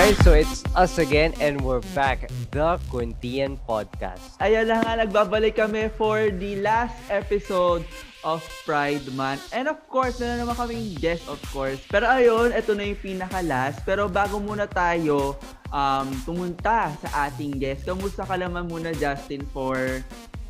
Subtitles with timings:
[0.00, 2.24] guys, so it's us again and we're back,
[2.56, 4.32] the Quintian Podcast.
[4.40, 7.84] Ayan na nga, nagbabalik kami for the last episode
[8.24, 9.52] of Pride Month.
[9.52, 11.84] And of course, meron naman kaming guest of course.
[11.92, 13.84] Pero ayun, ito na yung pinaka-last.
[13.84, 15.36] Pero bago muna tayo
[15.68, 20.00] um, pumunta sa ating guest, kamusta ka naman muna Justin for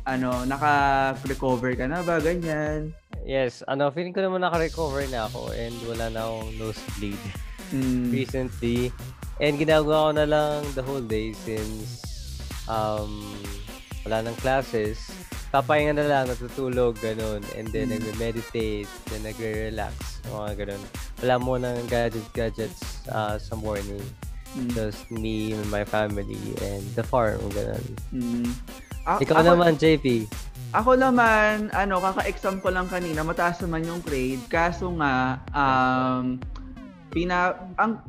[0.07, 2.23] ano, naka-recover ka na ba?
[2.23, 2.95] Ganyan.
[3.27, 7.19] Yes, ano, feeling ko naman naka-recover na ako and wala na akong nosebleed
[7.71, 8.11] Mm.
[8.11, 8.91] recently.
[9.41, 12.05] And ginagawa ko na lang the whole day since
[12.69, 13.25] um,
[14.05, 15.01] wala nang classes.
[15.51, 17.43] Papahinga na lang, natutulog, ganun.
[17.59, 17.99] And then Mm.
[17.99, 20.81] nagme-meditate, then nagre-relax, mga ganun.
[21.19, 23.99] Wala mo ng gadget-gadgets uh, sa morning.
[24.55, 24.71] Mm.
[24.71, 27.83] Just me and my family and the farm, ganun.
[28.15, 28.47] Mm.
[29.03, 30.29] A- Ikaw ako, naman, JP.
[30.71, 34.39] Ako naman, ano, kaka-exam ko lang kanina, mataas naman yung grade.
[34.47, 36.39] Kaso nga, um,
[37.11, 37.99] pina, ang,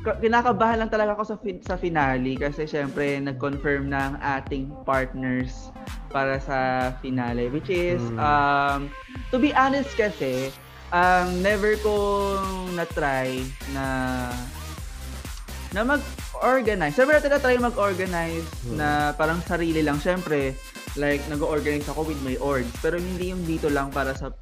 [0.00, 5.68] kinakabahan lang talaga ako sa, fin- sa finale kasi syempre nag-confirm ng ating partners
[6.08, 6.58] para sa
[6.98, 8.16] finale which is Mm.
[8.16, 8.80] um
[9.28, 10.48] to be honest kasi
[10.88, 11.94] um never ko
[12.72, 13.84] na try na
[15.70, 16.98] na mag-organize.
[16.98, 18.74] Siyempre natin na try mag-organize Hmm.
[18.74, 20.02] na parang sarili lang.
[20.02, 20.58] Siyempre,
[20.98, 22.74] like, nag-organize ako with my orgs.
[22.82, 24.34] Pero hindi yung dito lang para sa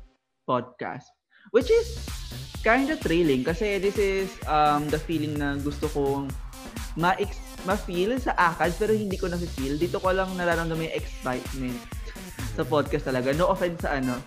[0.48, 1.04] podcast.
[1.52, 2.00] Which is
[2.60, 6.26] kind of thrilling kasi this is um, the feeling na gusto kong
[6.98, 9.78] ma-ex- ma-feel sa ACADS pero hindi ko na-feel.
[9.78, 11.78] Dito ko lang nararamdaman yung excitement
[12.58, 13.30] sa podcast talaga.
[13.32, 14.18] No offense sa ano,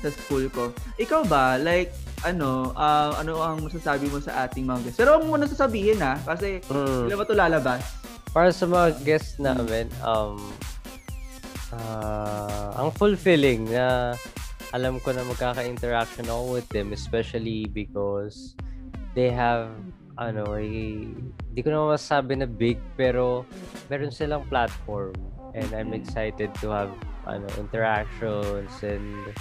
[0.00, 0.72] sa school ko.
[0.96, 1.92] Ikaw ba, like,
[2.24, 4.98] ano, ah, ano ang masasabi mo sa ating mga guests?
[4.98, 7.12] Pero huwag mo muna sasabihin ha, kasi Mm.
[7.12, 7.82] sila ba ito lalabas?
[8.32, 10.40] Para sa mga guests namin, um,
[11.72, 14.16] ah, ang fulfilling na
[14.76, 18.52] alam ko na magkaka-interaction ako with them, especially because
[19.16, 19.72] they have,
[20.20, 21.08] ano, eh,
[21.50, 23.48] hindi ko naman masasabi na big, pero
[23.88, 25.16] meron silang platform.
[25.56, 26.92] And I'm excited to have,
[27.24, 29.32] ano, interactions and,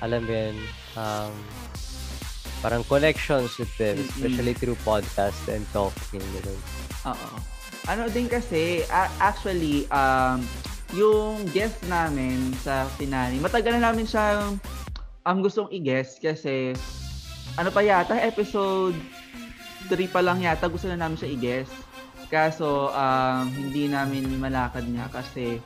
[0.00, 0.56] alam mo yun,
[0.96, 1.34] um,
[2.64, 4.08] parang connections with them, Mm-mm.
[4.08, 6.22] especially through podcast and talking.
[6.22, 6.60] Ganun.
[7.12, 7.28] Oo.
[7.90, 8.86] Ano din kasi,
[9.20, 10.42] actually, um,
[10.92, 14.60] yung guest namin sa finale, matagal na namin siyang
[15.24, 16.76] ang gustong i-guest kasi
[17.56, 18.96] ano pa yata, episode
[19.88, 21.74] 3 pa lang yata gusto na namin siya i-guest.
[22.32, 25.60] Kaso, um, hindi namin malakad niya kasi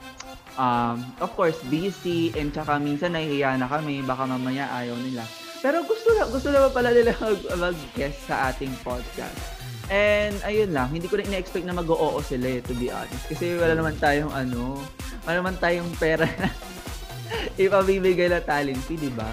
[0.59, 5.23] um, of course, busy and tsaka minsan nahihiya na kami, baka mamaya ayaw nila.
[5.63, 9.56] Pero gusto na, gusto na pala nila mag- mag-guest sa ating podcast.
[9.87, 13.31] And ayun lang, hindi ko rin ina-expect na mag-oo sila eh, to be honest.
[13.31, 14.83] Kasi wala naman tayong ano,
[15.23, 16.51] wala naman tayong pera na
[17.63, 19.31] ipabibigay na talent di ba?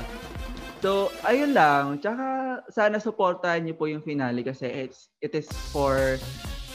[0.83, 2.03] So, ayun lang.
[2.03, 6.19] Tsaka, sana supportahan niyo po yung finale kasi it's, it is for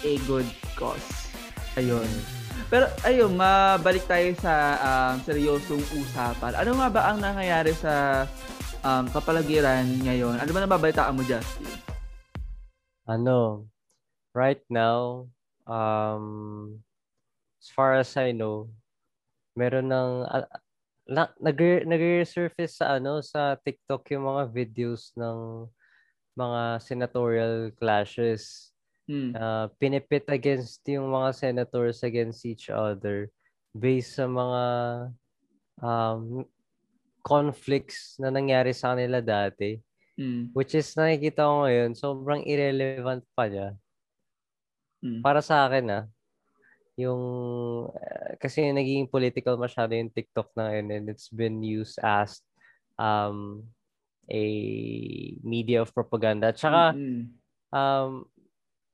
[0.02, 1.28] a good cause.
[1.76, 2.08] Ayun.
[2.72, 6.56] Pero, ayun, mabalik tayo sa um, seryosong usapan.
[6.56, 8.24] Ano nga ba ang nangyayari sa
[8.82, 10.40] um, kapalagiran ngayon?
[10.42, 11.87] Ano ba nababalitaan mo, Justin?
[13.08, 13.64] Ano,
[14.36, 15.26] right now,
[15.64, 16.76] um,
[17.58, 18.68] as far as I know,
[19.56, 20.46] meron ng, uh,
[21.08, 21.56] na, nag,
[21.88, 25.64] nag-resurface sa ano, sa TikTok yung mga videos ng
[26.36, 28.70] mga senatorial clashes.
[29.08, 29.32] Hmm.
[29.32, 33.32] Uh, pinipit against yung mga senators against each other
[33.72, 34.64] based sa mga
[35.80, 36.44] um,
[37.24, 39.80] conflicts na nangyari sa kanila dati.
[40.18, 40.50] Hmm.
[40.50, 43.78] Which is nakikita ko ngayon, sobrang irrelevant pa niya.
[44.98, 45.22] Hmm.
[45.22, 46.04] Para sa akin ah,
[46.98, 47.22] yung,
[47.86, 52.42] uh, kasi naging political masyado yung TikTok na yun and it's been used as
[52.98, 53.62] um,
[54.26, 54.44] a
[55.46, 56.50] media of propaganda.
[56.50, 57.30] Tsaka, Mm-mm.
[57.70, 58.26] um,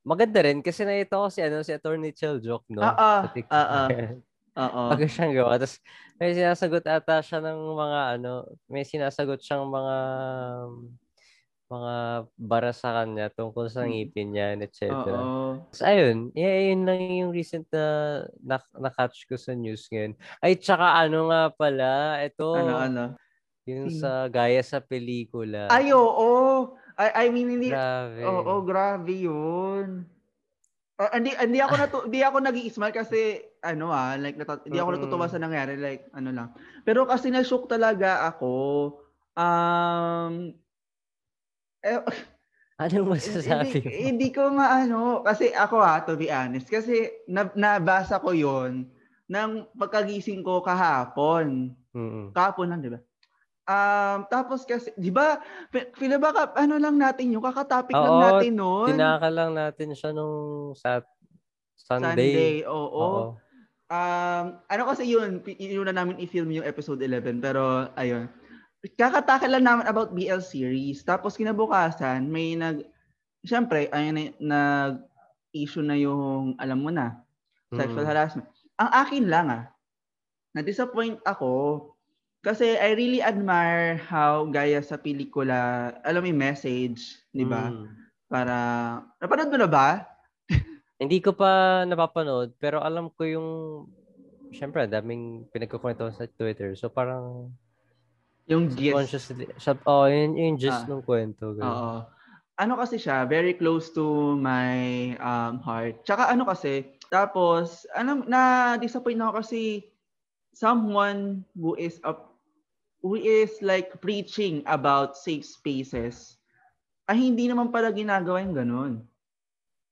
[0.05, 2.85] maganda rin kasi nakita ko si, ano, si Attorney Joke, no?
[2.85, 3.89] Ah, ah, ah, ah.
[4.55, 4.83] Oo.
[4.95, 5.59] Pag siyang gawa.
[5.59, 5.83] Tapos,
[6.15, 9.97] may sinasagot ata siya ng mga, ano, may sinasagot siyang mga,
[11.65, 11.95] mga
[12.37, 13.91] bara sa kanya tungkol sa Mm.
[13.91, 14.93] ngipin niya, and etc.
[14.93, 15.65] Oo.
[15.65, 17.85] Tapos, ayun, yeah, yun lang yung recent na,
[18.39, 20.13] na, na-catch ko sa news ngayon.
[20.39, 23.05] Ay, tsaka ano nga pala, ito, Ano, ano?
[23.65, 23.97] yung Sino?
[23.99, 25.73] sa gaya sa pelikula.
[25.73, 26.69] Ay, oo.
[26.95, 28.21] I, I mean, hindi, Grabe.
[28.23, 30.05] Oo, grabe yun.
[30.95, 34.95] Ah, hindi hindi ako natu hindi ako nag-i-smile kasi ano ah, like nata- hindi ako
[34.95, 36.49] natutuwa sa nangyari like ano lang.
[36.87, 38.55] Pero kasi na-shock talaga ako.
[39.35, 40.55] Um
[41.85, 42.01] eh,
[42.81, 43.91] Anong masasabi hindi, mo?
[43.95, 48.91] hindi ko maano kasi ako ha to be honest kasi na, nabasa ko 'yon
[49.31, 51.71] ng pagkagising ko kahapon.
[51.95, 52.35] Mm-mm.
[52.35, 53.01] Kahapon lang, 'di ba?
[53.65, 55.41] Um, tapos kasi, di ba,
[55.73, 58.93] pila ba, ka, ano lang natin yung kakatopic Oo, lang natin noon.
[58.93, 61.01] Tinaka lang natin siya nung sa
[61.79, 62.13] Sunday.
[62.13, 62.93] Sunday, oo.
[62.93, 63.23] Oo.
[63.89, 68.29] Um, ano kasi yun, yun na namin i-film yung episode 11, pero ayun.
[68.85, 71.01] Kakataka lang naman about BL series.
[71.01, 72.85] Tapos kinabukasan, may nag,
[73.41, 77.25] syempre, ayun, nag-issue na yung, alam mo na,
[77.73, 78.11] sexual Mm.
[78.13, 78.47] harassment.
[78.77, 79.65] Ang akin lang ah,
[80.53, 81.81] na-disappoint ako
[82.45, 87.73] kasi I really admire how gaya sa pelikula, alam mo yung message, di ba?
[87.73, 87.89] Mm.
[88.29, 88.57] Para,
[89.17, 90.05] napanood mo na ba?
[91.01, 93.49] Hindi ko pa napapanood, pero alam ko yung,
[94.53, 96.77] syempre, daming pinagkukwento sa Twitter.
[96.77, 97.49] So parang,
[98.45, 98.93] Yung gist.
[98.93, 100.89] subconsciously, sub, oh, yun, yun gist Ah.
[100.89, 101.57] ng kwento.
[101.57, 101.65] ganun.
[101.65, 101.95] Oo.
[102.55, 104.79] Ano kasi siya, very close to my
[105.19, 106.05] um, heart.
[106.07, 109.91] Tsaka ano kasi, tapos, ano, na-disappoint ako kasi
[110.55, 112.39] someone who is up,
[113.03, 116.39] who is like preaching about safe spaces,
[117.11, 118.93] ay hindi naman pala ginagawa yung ganun.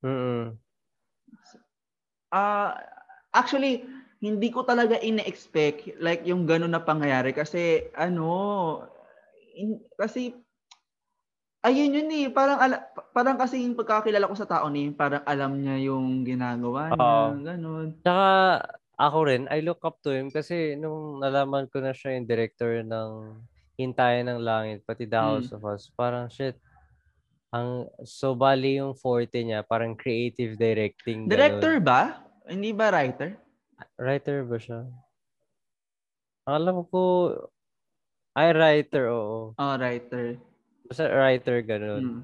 [0.06, 0.54] Mm-mm.
[2.30, 2.78] Ah,
[3.34, 3.84] actually,
[4.22, 8.86] hindi ko talaga ine-expect like yung ganun na pangyayari kasi ano,
[9.58, 10.30] in, kasi
[11.66, 15.58] ayun yun eh, parang ala, parang kasi yung pagkakilala ko sa tao ni, parang alam
[15.58, 17.26] niya yung ginagawa niya, Oo.
[17.42, 17.88] ganun.
[18.02, 18.30] Tsaka,
[18.94, 22.86] ako rin, I look up to him kasi nung nalaman ko na siya yung director
[22.86, 23.10] ng
[23.74, 25.18] Hintayan ng Langit, pati The.
[25.18, 26.54] House of Us, parang shit,
[27.50, 31.26] ang, so bali yung forte niya, parang creative directing.
[31.26, 31.34] ganun.
[31.34, 32.22] Director ba?
[32.46, 33.38] Hindi ba writer?
[34.00, 34.88] Writer ba siya?
[36.48, 37.30] Alam ko,
[38.34, 39.52] ay writer, oo.
[39.54, 40.40] Oh, writer.
[40.88, 42.02] Basta writer, ganun.
[42.02, 42.20] Mm.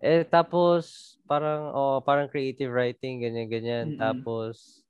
[0.00, 3.92] Eh, tapos, parang, oh, parang creative writing, ganyan-ganyan.
[3.92, 4.00] Mm-mm.
[4.00, 4.80] Tapos,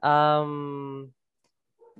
[0.00, 0.50] um,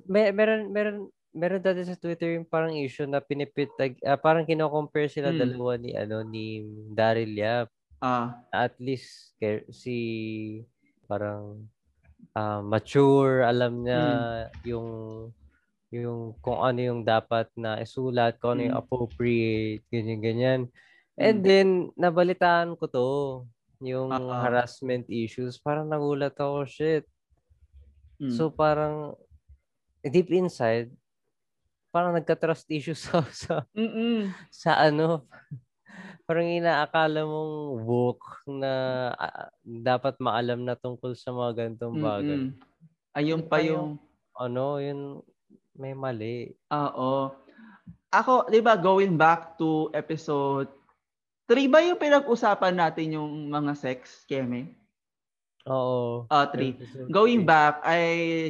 [0.09, 0.97] may, meron, meron,
[1.29, 3.69] meron dati sa Twitter yung parang issue na pinipit,
[4.01, 5.39] ah, parang kino-compare sila Mm.
[5.39, 6.65] dalawa ni, ano, ni
[6.97, 7.69] Daryl Yap.
[8.01, 9.37] Ah, At least,
[9.69, 9.95] si,
[11.05, 11.69] parang,
[12.35, 14.03] ah, mature, alam niya
[14.63, 14.89] yung,
[15.91, 18.83] yung, kung ano yung dapat na isulat, kung ano yung Mm.
[18.83, 20.61] appropriate, ganyan-ganyan.
[21.19, 21.45] And Mm.
[21.45, 21.67] then,
[21.99, 23.09] nabalitaan ko to,
[23.83, 24.31] yung Oo.
[24.31, 25.57] harassment issues.
[25.59, 27.03] Parang nagulat ako, shit.
[28.21, 28.31] mm.
[28.31, 29.17] So, parang,
[30.05, 30.89] deep inside,
[31.91, 34.31] parang nagka-trust issues sa, sa, Mm-mm.
[34.47, 35.27] sa ano,
[36.31, 38.71] parang inaakala mong book na
[39.19, 42.39] ah, dapat maalam na tungkol sa mga ganitong bagay.
[42.47, 42.55] Mm-mm.
[43.19, 43.99] Ayun pa yung
[44.31, 45.19] Ano, yun,
[45.75, 46.55] may mali.
[46.71, 47.35] Oo.
[48.15, 50.71] Ako, 'di ba, going back to episode
[51.51, 54.71] 3 ba yung pinag-usapan natin yung mga sex, Keme?
[55.67, 56.23] Oo.
[56.31, 56.79] 3.
[56.79, 57.51] Episode Going three.
[57.51, 58.03] back, I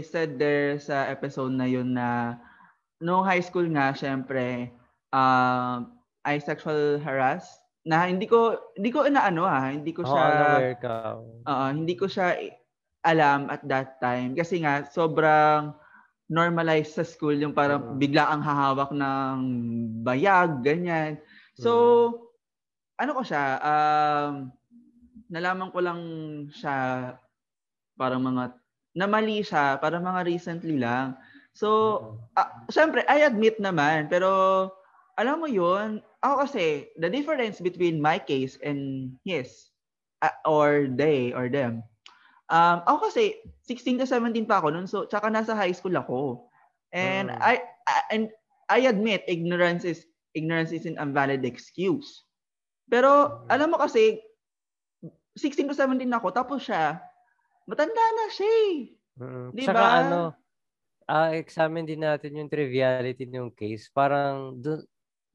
[0.06, 2.38] said there sa episode na yun na
[3.02, 4.70] no high school nga, syempre,
[5.10, 10.24] um, I sexual harass na hindi ko hindi ko inaano ah, hindi ko siya
[10.78, 11.18] ka.
[11.50, 12.38] Oo, hindi ko siya
[13.02, 15.74] alam at that time kasi nga sobrang
[16.32, 17.94] normalized sa school yung parang Oo.
[18.00, 19.38] bigla ang hahawak ng
[20.06, 21.20] bayag, ganyan.
[21.60, 21.72] So,
[22.96, 24.48] ano ko siya, um,
[25.28, 26.02] nalaman ko lang
[26.56, 26.76] siya
[28.00, 28.56] parang mga,
[28.96, 31.20] na mali siya, parang mga recently lang.
[31.52, 32.00] So,
[32.40, 34.32] ah, syempre, I admit naman, pero
[35.18, 39.72] alam mo yun, ako kasi, the difference between my case and his,
[40.22, 41.82] ah, or they, or them,
[42.52, 46.48] um, ako kasi, 16 to 17 pa ako nun, so, tsaka nasa high school ako.
[46.92, 47.40] And Mm.
[47.40, 47.54] I,
[47.88, 48.24] I- and
[48.68, 52.24] I admit, ignorance is, ignorance isn't a valid excuse.
[52.92, 53.48] Pero, Mm.
[53.52, 54.20] alam mo kasi,
[55.36, 57.00] 16 to 17 ako, tapos siya,
[57.68, 58.76] matanda na siya eh.
[59.20, 59.48] Mm.
[59.56, 59.88] Di Tsaka ba?
[60.04, 60.20] ano,
[61.08, 63.92] ah examine din natin yung triviality ng case.
[63.92, 64.84] Parang dun,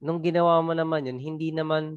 [0.00, 1.96] nung ginawa mo naman yun, hindi naman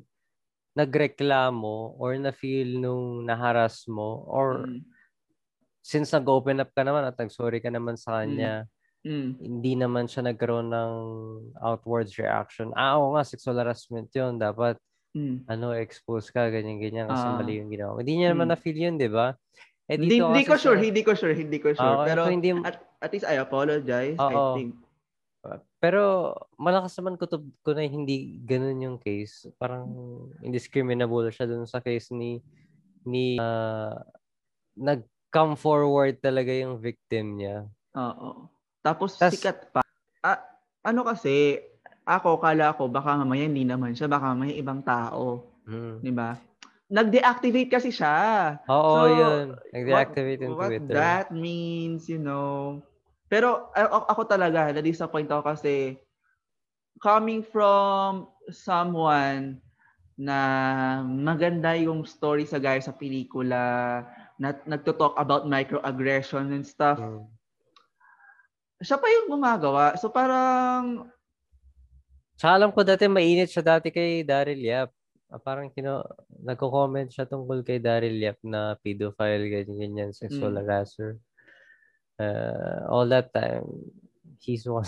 [0.73, 4.81] nagreklamo or na-feel nung naharas mo or Mm.
[5.81, 8.69] since nag-open up ka naman at nag-sorry ka naman sa kanya,
[9.03, 9.29] Mm.
[9.39, 10.91] hindi naman siya nagkaroon ng
[11.59, 12.71] outwards reaction.
[12.75, 14.37] Ah, oo nga, sexual harassment yun.
[14.37, 14.77] Dapat
[15.17, 15.49] Mm.
[15.49, 17.35] ano, expose ka, ganyan-ganyan kasi Ah.
[17.41, 17.97] mali yung ginawa.
[17.99, 18.53] Hindi niya naman Mm.
[18.53, 19.33] na-feel yun, di ba?
[19.89, 21.81] Eh, Hindi, hindi ko sure, hindi ko sure, hindi ko sure.
[21.81, 24.53] Oo, pero so hindi, at, at least I apologize, I Oo.
[24.53, 24.77] think.
[25.79, 29.47] Pero malakas naman kutob ko na hindi ganun yung case.
[29.55, 29.87] Parang
[30.43, 32.43] indiscriminable siya dun sa case ni
[33.07, 33.95] ni ah,
[34.75, 37.63] nag-come forward talaga yung victim niya.
[37.95, 38.51] Oo.
[38.83, 39.79] Tapos Tas- sikat pa.
[40.19, 40.43] Ah,
[40.83, 41.59] ano kasi,
[42.03, 45.47] ako, kala ko, baka mamaya hindi naman siya, baka mamaya ibang tao.
[45.63, 45.95] Mm.
[46.03, 46.35] Di ba?
[46.89, 48.57] Nag-deactivate kasi siya.
[48.65, 49.45] Oo, So, yun.
[49.71, 50.95] Nag-deactivate yung what Twitter.
[50.97, 52.81] that means, you know.
[53.29, 53.69] Pero
[54.09, 56.01] ako talaga, na-disappoint ako kasi
[56.97, 59.61] coming from someone
[60.19, 60.39] na
[61.05, 64.03] maganda yung story sa guys sa pelikula,
[64.35, 66.99] na nagto-talk about microaggression and stuff.
[66.99, 67.23] Mm.
[68.83, 69.95] Siya pa yung gumagawa.
[69.95, 71.07] So parang
[72.39, 74.95] Tsaka alam ko dati mainit siya dati kay Daryl Yap.
[75.27, 76.01] Ah, parang kino,
[76.39, 80.63] nagko-comment siya tungkol kay Daryl Yap na pedophile, ganyan, ganyan, sexual Mm.
[80.63, 81.19] harasser.
[82.19, 83.63] Uh, all that time,
[84.43, 84.83] he's one.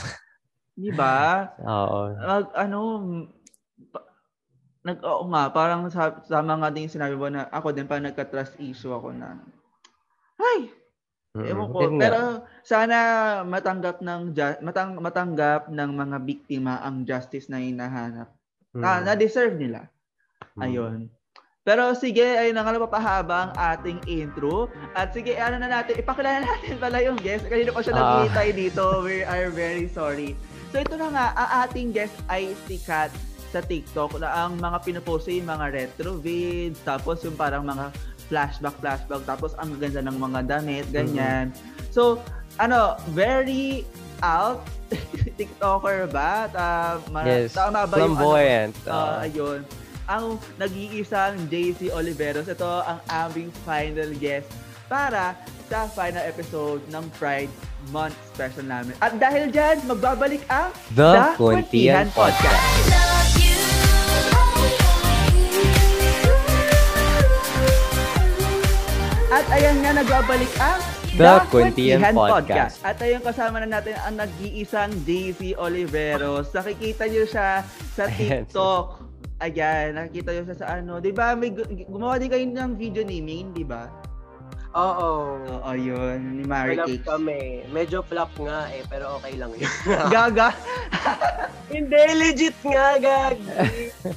[0.75, 1.47] di ba?
[1.63, 2.11] Oo.
[2.11, 2.79] Nag ano
[3.87, 4.09] pa-
[4.83, 8.59] nag oo nga parang sa, sama nga din sinabi mo na ako din pa nagka-trust
[8.59, 9.39] issue ako na
[10.41, 10.67] ay
[11.31, 11.79] Ewan Mm, ko.
[11.79, 12.01] yun nga.
[12.03, 12.19] Pero
[12.59, 12.97] sana
[13.47, 18.27] matanggap ng matang matanggap ng mga biktima ang justice na hinahanap.
[18.75, 19.87] Na, Mm, na deserve nila.
[20.59, 20.63] mm.
[20.67, 21.07] Ayun.
[21.61, 24.65] Pero sige, ayun na nga napapahaba ang ating intro.
[24.97, 27.45] At sige, ano na natin, ipakilala natin pala yung guest.
[27.45, 27.99] Kanina pa siya Ah.
[28.25, 28.81] naghihintay dito.
[29.05, 30.33] We are very sorry.
[30.73, 33.13] So ito na nga, ang ating guest ay sikat
[33.53, 37.93] sa TikTok na ang mga pinopost ay yung mga retro vids, tapos yung parang mga
[38.25, 41.51] flashback, flashback, tapos ang ganda ng mga damit, ganyan.
[41.91, 42.23] So,
[42.57, 43.83] ano, very
[44.23, 44.63] out
[45.37, 46.47] TikToker ba?
[46.49, 46.65] Ta,
[47.11, 48.71] ma- Yes, tama ba yung ano?
[48.87, 49.27] Ah, ah.
[49.27, 49.61] ayun.
[50.09, 54.49] Ang nag-iisang JC Oliveros, ito ang aming final guest
[54.89, 55.37] para
[55.69, 57.51] sa final episode ng Pride
[57.93, 58.97] Month special namin.
[58.99, 62.65] At dahil dyan, magbabalik ang The Kuntian Podcast.
[62.89, 63.59] love you.
[69.31, 70.79] At ayan nga, nagbabalik ang
[71.15, 72.83] The Kuntian Podcast.
[72.83, 76.51] At ayun, kasama na natin ang nag-iisang JC Oliveros.
[76.51, 77.63] Nakikita niyo siya
[77.95, 78.03] sa.
[78.11, 79.10] TikTok.
[79.41, 81.01] Ayan, nakikita niyo siya sa ano.
[81.01, 83.89] Di ba, may gu- gumawa din kayo ng video ni Main, di ba?
[84.71, 85.41] Oo.
[85.41, 87.03] Oo, yun, ni Mary Flop Cakes.
[87.03, 87.65] kami.
[87.67, 89.67] Medyo flop nga eh, pero okay lang yun.
[90.13, 90.55] Gaga.
[91.67, 93.35] Hindi, legit nga, gag.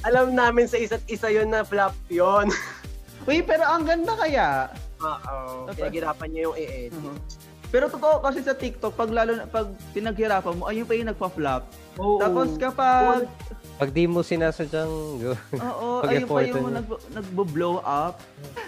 [0.05, 2.47] Alam namin sa isa't isa yun na flop yun.
[3.27, 4.69] Uy, pero ang ganda kaya.
[5.01, 5.65] Oo.
[5.67, 5.81] Okay.
[5.81, 6.93] Pinaghirapan niya yung i-edit.
[6.93, 7.17] Mhm.
[7.65, 11.63] Pero totoo kasi sa TikTok, pag lalo na, pag pinaghirapan mo, ayun pa yung nagpa-flop.
[11.97, 12.21] Oo.
[12.21, 13.27] Tapos kapag,
[13.75, 15.33] Pag di mo sinasadyang go.
[15.53, 18.23] oo, Pag ayun pa effortan yung nag, nagbo-blow up.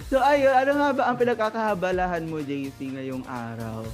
[0.05, 3.87] So ayun, ano nga ba ang pinagkakahabalahan mo, JC, ngayong araw?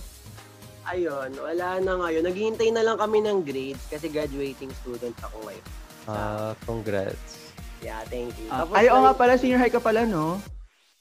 [0.84, 2.25] Ayun, wala na ngayon.
[2.25, 5.65] Naghihintay na lang kami ng grades kasi graduating student ako ngayon.
[6.03, 7.53] Ah, congrats.
[7.79, 8.50] Yeah, thank you.
[8.50, 10.41] Ah, Tapos ay, oo na- nga pala, senior high ka pala, no?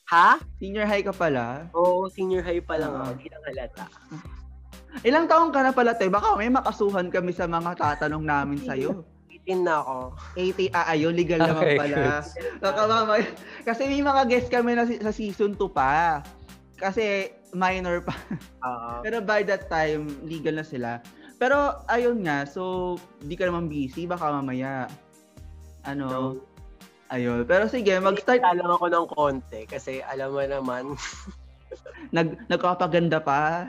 [0.07, 0.37] Ha?
[0.61, 1.67] Senior high ka pala.
[1.73, 3.01] Oo, senior high pa lang Ah.
[3.03, 3.17] ako.
[3.17, 3.85] Di lang halata.
[5.01, 6.05] Ilang taong ka na pala, te?
[6.07, 8.93] Baka may makasuhan kami sa mga tatanong namin sa'yo.
[9.47, 9.97] 18 na ako.
[10.39, 11.97] 80, ah, ayun, legal naman Okay, pala.
[11.99, 12.63] good.
[12.63, 13.23] Nakamamay.
[13.67, 16.23] Kasi may mga guest kami na sa season 2 pa.
[16.79, 18.15] Kasi minor pa.
[18.63, 18.91] Oo.
[19.05, 21.03] Pero by that time, legal na sila.
[21.43, 22.95] Pero ayun nga, so
[23.27, 24.87] di ka naman busy, baka mamaya.
[25.83, 26.07] Ano?
[26.07, 26.23] No.
[27.11, 27.45] Ayun.
[27.45, 28.41] Pero sige, mag-start.
[28.41, 30.95] Lang ako ng konti kasi alam mo naman.
[32.17, 33.69] Nag, nagkakapaganda pa.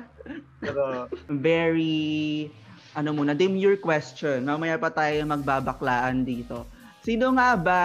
[0.63, 2.47] Pero, Very,
[2.93, 4.45] ano muna, demure question.
[4.45, 6.65] Mamaya pa tayo magbabaklaan dito.
[7.01, 7.83] Sino nga ba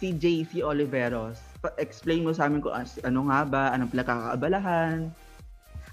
[0.00, 1.38] si JC Oliveros?
[1.76, 5.10] Explain mo sa amin kung ano nga ba, anong pinakakaabalahan.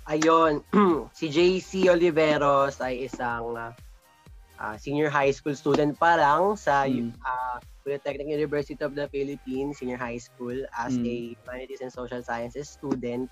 [0.05, 0.59] Ayun,
[1.17, 7.11] si JC Oliveros ay isang ah, senior high school student pa lang sa Mm.
[7.23, 11.03] ah, Polytechnic University of the Philippines Senior High School as Mm.
[11.03, 13.27] a Humanities and Social Sciences student.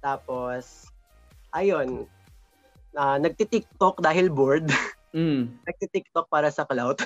[0.00, 0.88] Tapos,
[1.52, 2.08] ayun,
[2.96, 4.70] ah, nagti-TikTok dahil bored.
[5.14, 5.62] Mm.
[5.62, 6.98] nagti-TikTok para sa clout.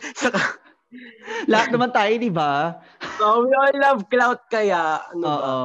[1.52, 2.80] Lahat naman tayo, di ba?
[3.21, 5.04] so, we all love clout kaya.
[5.12, 5.28] Ano ba?
[5.28, 5.59] Oo.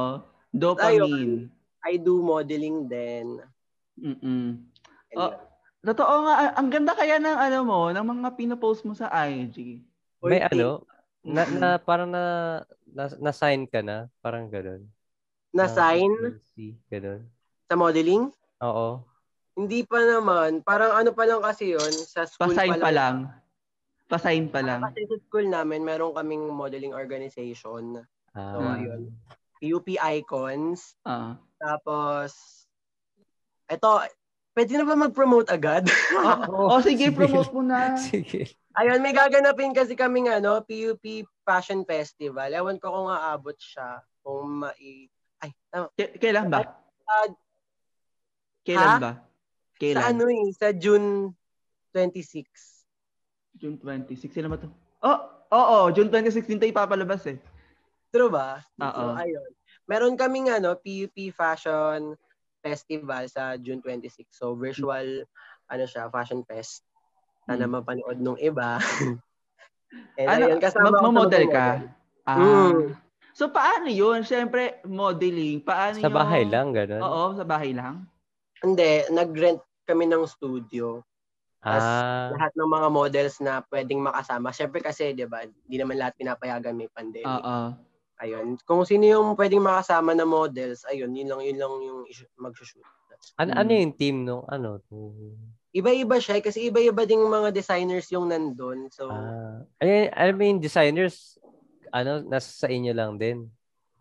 [0.52, 1.48] Dopamine.
[1.84, 3.40] I do modeling then.
[3.96, 4.60] Mm-mm.
[5.16, 5.32] Oh,
[5.84, 9.84] Totoo nga, ang- ganda kaya ng ano mo, ng mga pinopost mo sa IG.
[10.24, 10.88] May ano,
[11.20, 12.24] na, na parang na,
[12.88, 14.88] na, na-sign ka na, parang ganun.
[15.54, 17.28] na sign agency, ganun.
[17.68, 18.32] sa modeling?
[18.64, 19.04] Oo.
[19.54, 20.60] Hindi pa naman.
[20.60, 23.16] Parang ano pa lang kasi yon sa school Pasign pa pa lang.
[23.30, 23.42] lang.
[24.04, 24.82] Pasign pa lang.
[24.82, 28.02] Kasi sa school namin, meron kaming modeling organization.
[28.34, 29.14] Ah, So, ayun.
[29.56, 30.98] PUP Icons.
[31.02, 31.38] Ah.
[31.56, 32.34] Tapos,
[33.64, 34.02] eto,
[34.52, 35.86] pwede na ba mag-promote agad?
[36.50, 37.94] Oh, sige, promote mo na.
[37.96, 38.58] Sige.
[38.74, 41.04] ayun, may gaganapin kasi kaming ano, PUP
[41.40, 42.50] Fashion Festival.
[42.50, 44.02] Ewan ko kung aabot siya.
[44.20, 45.06] Kung mai...
[45.38, 45.88] Ay, tama.
[45.94, 46.60] K- kailan ba?
[47.06, 47.28] Ah,
[48.64, 48.98] Kailan Ha?
[48.98, 49.12] ba?
[49.90, 50.14] Sa Kailan?
[50.14, 51.08] ano eh, sa June
[51.92, 52.46] 26.
[53.54, 54.30] June 26.
[54.30, 54.68] Sino ba to?
[55.04, 55.18] Oh,
[55.52, 57.38] oo, June 26 din tayo ipapalabas eh.
[58.08, 58.62] True ba?
[58.80, 58.90] Oo.
[58.94, 59.50] So, ayun.
[59.84, 62.16] Meron kaming ano, PUP Fashion
[62.58, 64.32] Festival sa June 26.
[64.32, 65.28] So, virtual,
[65.68, 66.80] ano siya, fashion fest.
[67.44, 67.76] Sana Hmm.
[67.76, 68.80] mapanood nung iba.
[70.18, 71.66] And Ano, ayun, kasama ako sa magmo-model ka?
[72.24, 72.38] Ah.
[72.72, 72.96] Mm.
[73.34, 74.22] So, paano yun?
[74.22, 75.60] Siyempre, modeling.
[75.60, 77.02] Paano Sa bahay lang, ganun.
[77.02, 78.06] Oo, sa bahay lang.
[78.62, 81.00] Hindi, nag-rent kami ng studio.
[81.64, 84.52] Ah, Lahat ng mga models na pwedeng makasama.
[84.52, 87.24] Siyempre kasi, di ba, di naman lahat pinapayagan may pandemic.
[87.24, 87.72] Oo.
[88.20, 88.60] Ayun.
[88.68, 91.98] Kung sino yung pwedeng makasama na models, ayun, yun lang, yun lang yung
[92.36, 92.84] mag-shoot.
[93.40, 93.60] ano, Mm.
[93.64, 94.84] ano yung team nung ano?
[95.72, 98.92] Iba-iba siya kasi iba-iba ding mga designers yung nandun.
[98.92, 99.64] So, Ah,
[100.12, 101.40] alam mo yung designers,
[101.88, 103.48] ano, nasa sa inyo lang din.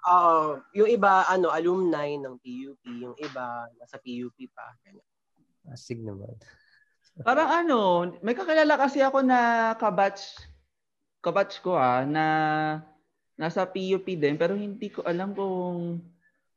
[0.03, 4.67] ah, yung iba, ano, alumni ng PUP, yung iba, nasa PUP pa.
[4.83, 5.12] Ganun.
[5.71, 6.35] Asig naman.
[7.21, 7.79] Parang ano,
[8.25, 10.41] may kakilala kasi ako na kabatch,
[11.21, 12.25] kabatch ko ah, na
[13.37, 16.01] nasa PUP din, pero hindi ko alam kung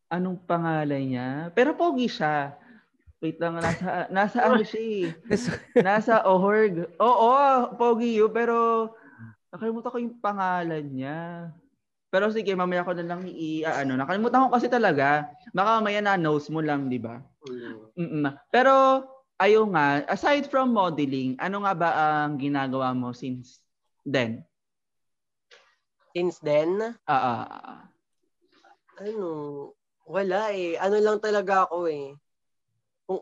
[0.09, 1.29] anong pangalan niya.
[1.53, 2.57] Pero pogi siya.
[3.21, 5.07] Wait lang, nasa, nasa ano siya eh.
[5.87, 6.89] Nasa Ohorg.
[7.01, 7.33] Oo,
[7.81, 8.93] pogi yun, pero
[9.53, 11.51] nakalimutan ko yung pangalan niya.
[12.13, 15.33] Pero sige, mamaya ko na lang i ano, nakalimutan ko kasi talaga.
[15.53, 17.21] Baka mamaya na nose mo lang, di ba?
[17.97, 18.05] Mm.
[18.05, 18.25] Mm-mm.
[18.53, 18.73] Pero
[19.41, 21.89] ayo nga, aside from modeling, ano nga ba
[22.25, 23.61] ang ginagawa mo since
[24.05, 24.45] then?
[26.17, 27.81] Since then, Ah, ah, ah.
[29.05, 29.29] ano,
[30.09, 30.81] wala eh.
[30.81, 32.17] Ano lang talaga ako eh.
[33.05, 33.21] Kung,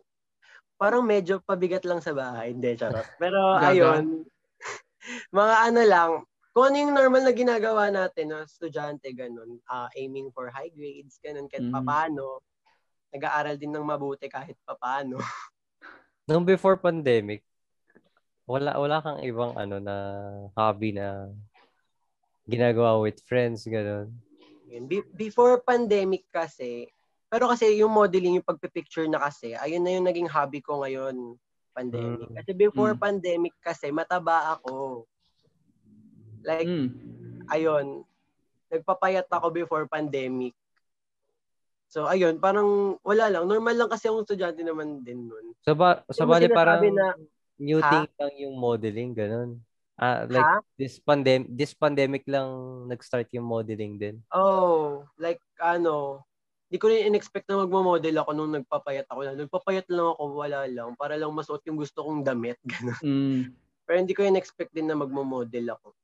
[0.79, 2.55] parang medyo pabigat lang sa bahay.
[2.55, 3.07] Hindi, charot.
[3.19, 4.23] Pero ayun,
[5.39, 6.11] mga ano lang,
[6.55, 11.19] kung ano yung normal na ginagawa natin, no, estudyante, ganun, ah, aiming for high grades,
[11.19, 11.75] ganun, kahit Mhm.
[11.75, 12.39] papano,
[13.15, 15.23] nag-aaral din ng mabuti kahit papano.
[16.27, 17.47] Nung before pandemic,
[18.43, 19.97] wala wala kang ibang ano na
[20.59, 21.31] hobby na
[22.45, 24.11] ginagawa with friends, ganun.
[25.15, 26.91] Before pandemic kasi,
[27.31, 31.39] pero kasi yung modeling, yung pagpipicture na kasi, ayun na yung naging hobby ko ngayon,
[31.73, 32.27] pandemic.
[32.27, 32.35] Mm.
[32.37, 33.01] Kasi before Mm.
[33.01, 35.07] pandemic kasi, mataba ako.
[36.45, 36.91] Like, Mm.
[37.49, 37.87] ayun,
[38.69, 40.53] nagpapayat ako before pandemic.
[41.95, 43.47] So, ayun, parang wala lang.
[43.47, 45.55] Normal lang kasi ang estudyante naman din nun.
[45.63, 47.15] Sa ba, sa Yung bali parang na-
[47.55, 47.87] new Ha?
[47.87, 49.63] thing lang yung modeling, ganun.
[49.95, 50.59] Ah, like ha?
[50.75, 52.51] this pandemic this pandemic lang
[52.91, 54.19] nag-start yung modeling din.
[54.35, 56.27] Oh, like, ano,
[56.67, 59.31] di ko rin in-expect na magmo-model ako nung nagpapayat ako.
[59.47, 60.99] Nagpapayat lang ako, wala lang.
[60.99, 62.59] Para lang masuot yung gusto kong damit.
[62.75, 62.99] Ganun.
[63.07, 63.41] Mm.
[63.87, 65.95] Pero hindi ko in-expect din na magmo-model ako.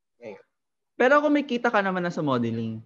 [0.95, 2.79] Pero kung may kita ka naman na sa modeling.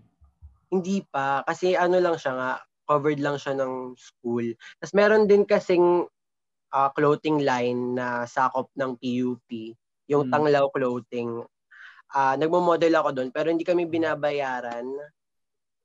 [0.72, 1.44] Hindi pa.
[1.44, 2.50] Kasi ano lang siya nga,
[2.85, 4.47] covered lang siya ng school.
[4.81, 6.07] Tapos meron din kasing
[6.75, 9.77] ah, clothing line na sakop ng PUP.
[10.11, 10.33] Yung Mm.
[10.33, 11.44] Tanglaw Clothing.
[12.14, 14.85] Ah, nagmo-model ako doon pero hindi kami binabayaran.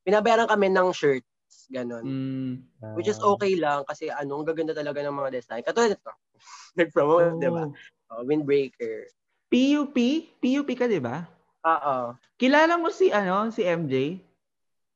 [0.04, 2.04] Binabayaran kami ng shirts, ganun.
[2.06, 2.54] Mm.
[2.98, 5.64] Which is Ah, okay lang kasi ano, ang gaganda talaga ng mga design.
[5.64, 6.12] Katulad ito.
[6.80, 7.64] Nag-promote, di ba?
[7.66, 7.74] Oh.
[8.10, 9.06] Oh, windbreaker.
[9.54, 9.96] PUP?
[10.42, 11.30] PUP ka, di ba?
[11.66, 12.18] Oo.
[12.42, 14.18] Kilala mo si ano, si MJ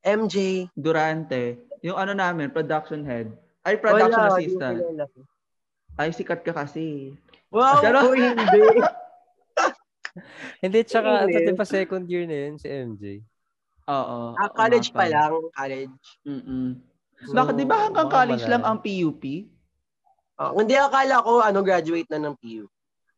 [0.04, 0.68] MJ.
[0.76, 3.28] Durante, yung ano namin, production head.
[3.60, 4.78] Ay, production Wala, assistant.
[6.00, 7.12] Ay, sikat ka kasi.
[7.52, 8.40] Wow, Pero- oh, hindi.
[10.62, 11.42] Hindi, tsaka Hindi.
[11.42, 13.18] ito di pa second year na yun si MJ.
[13.90, 14.38] Oo.
[14.38, 15.34] Ah, college pa lang.
[15.50, 15.98] College.
[16.22, 16.78] Mm-mm.
[17.26, 19.50] So, Bakit di ba hanggang college lang ang PUP?
[20.38, 22.66] Oh, hindi akala ko ano graduate na ng PU.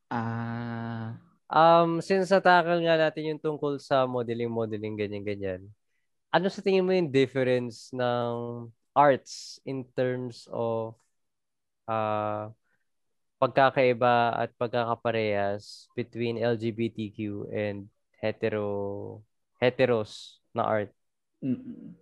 [0.09, 1.21] Ah.
[1.47, 5.65] Um, since natakal nga natin yung tungkol sa modeling, modeling, ganyan-ganyan,
[6.31, 10.97] ano sa tingin mo yung difference ng arts in terms of
[11.85, 12.49] uh,
[13.37, 17.87] pagkakaiba at pagkakaparehas between LGBTQ and
[18.17, 19.21] hetero
[19.61, 20.91] heteros na art?
[21.45, 21.93] Mm-mm.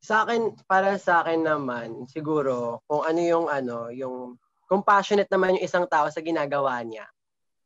[0.00, 5.66] Sa akin, para sa akin naman, siguro, kung ano yung ano, yung compassionate naman yung
[5.66, 7.04] isang tao sa ginagawa niya.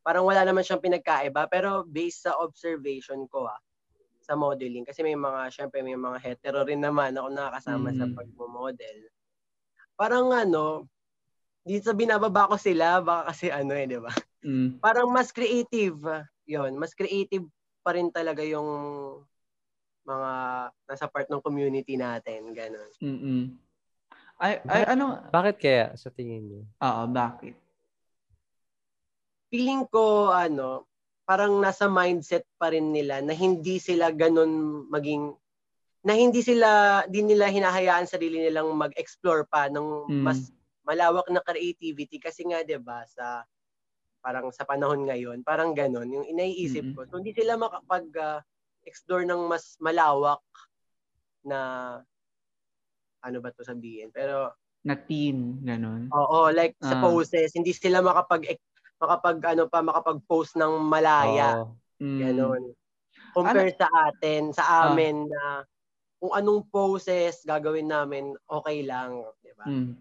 [0.03, 3.61] Parang wala naman siyang pinagkaiba, pero based sa observation ko ah,
[4.25, 8.15] sa modeling, kasi may mga, syempre may mga hetero rin naman ako nakakasama sa Mhm.
[8.17, 8.97] pagmo-model.
[9.93, 10.89] Parang ano,
[11.61, 14.09] dito sa binababa ko sila, baka kasi ano eh, di ba?
[14.41, 14.81] Mm.
[14.81, 15.97] parang mas creative.
[16.45, 17.45] yon mas creative
[17.81, 18.65] pa rin talaga yung
[20.05, 20.31] mga
[20.85, 22.53] nasa part ng community natin.
[22.53, 22.91] Ganon.
[23.01, 23.57] Mm-mm.
[24.37, 25.17] Ay, ay, ano?
[25.33, 26.61] Bakit kaya sa tingin niyo?
[26.77, 27.57] Oo, bakit?
[29.49, 30.85] Feeling ko, ano,
[31.25, 35.33] parang nasa mindset pa rin nila na hindi sila ganon maging
[36.05, 40.21] na hindi sila, di nila hinahayaan sarili nilang mag-explore pa ng Mm.
[40.21, 40.53] mas
[40.85, 43.41] malawak na creativity kasi nga 'di ba sa
[44.21, 46.97] parang sa panahon ngayon, parang ganon yung inaiisip Mm-mm.
[46.97, 47.05] ko.
[47.09, 48.39] So hindi sila makapag ah,
[48.85, 50.41] explore ng mas malawak
[51.45, 51.59] na
[53.23, 54.09] ano ba to sabihin.
[54.13, 54.53] Pero
[54.85, 56.09] Na teen, ganun.
[56.13, 57.01] oo, like sa Ah.
[57.01, 58.57] poses, hindi sila makapag
[58.97, 61.61] makapag ano pa makapag-post ng malaya.
[61.63, 61.75] Oo.
[61.99, 62.19] Mm.
[62.21, 62.63] Ganon.
[63.35, 65.63] compare sa atin, sa amin na
[66.23, 69.67] kung anong poses gagawin namin, okay lang, 'di ba?
[69.67, 69.91] Mm.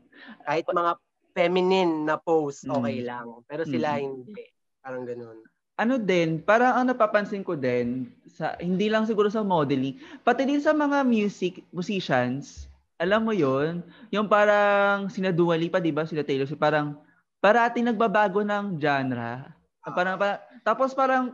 [0.46, 0.92] Kahit mga
[1.35, 2.74] feminine na pose, Mm.
[2.78, 3.26] okay lang.
[3.50, 4.02] Pero sila Mm.
[4.02, 4.44] hindi.
[4.78, 5.38] Parang ganun.
[5.74, 10.62] ano din, parang ang napapansin ko din, sa, hindi lang siguro sa modeling, pati din
[10.62, 13.83] sa mga music, musicians, alam mo yon
[14.14, 16.94] yung parang sina Dua Lipa, di ba, sila Taylor Swift, parang
[17.44, 19.44] parating nagbabago ng genre.
[19.85, 21.24] Parang, parang, tapos parang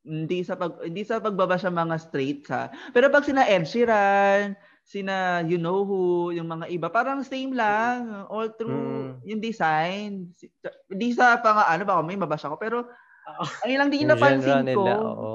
[0.00, 2.72] hindi sa pag hindi sa pagbaba siya mga straight ha.
[2.90, 8.24] Pero pag sina Ed Sheeran, sina you know who, yung mga iba, parang same lang
[8.32, 9.28] all through Mm.
[9.28, 10.10] yung design.
[10.34, 10.48] Si-
[10.88, 12.88] Hindi sa pang ano baka may mabash ako pero
[13.28, 13.44] Oo.
[13.62, 15.32] ang ilang din napansin ko, nila, oo.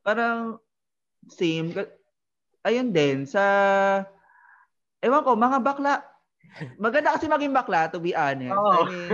[0.00, 0.56] parang
[1.28, 1.68] same.
[1.70, 1.92] Ka-
[2.64, 3.44] Ayun din, sa,
[5.04, 6.00] ewan ko, mga bakla.
[6.78, 8.54] Maganda kasi maging bakla, to be honest.
[8.54, 8.72] Oo.
[8.72, 9.10] I mean,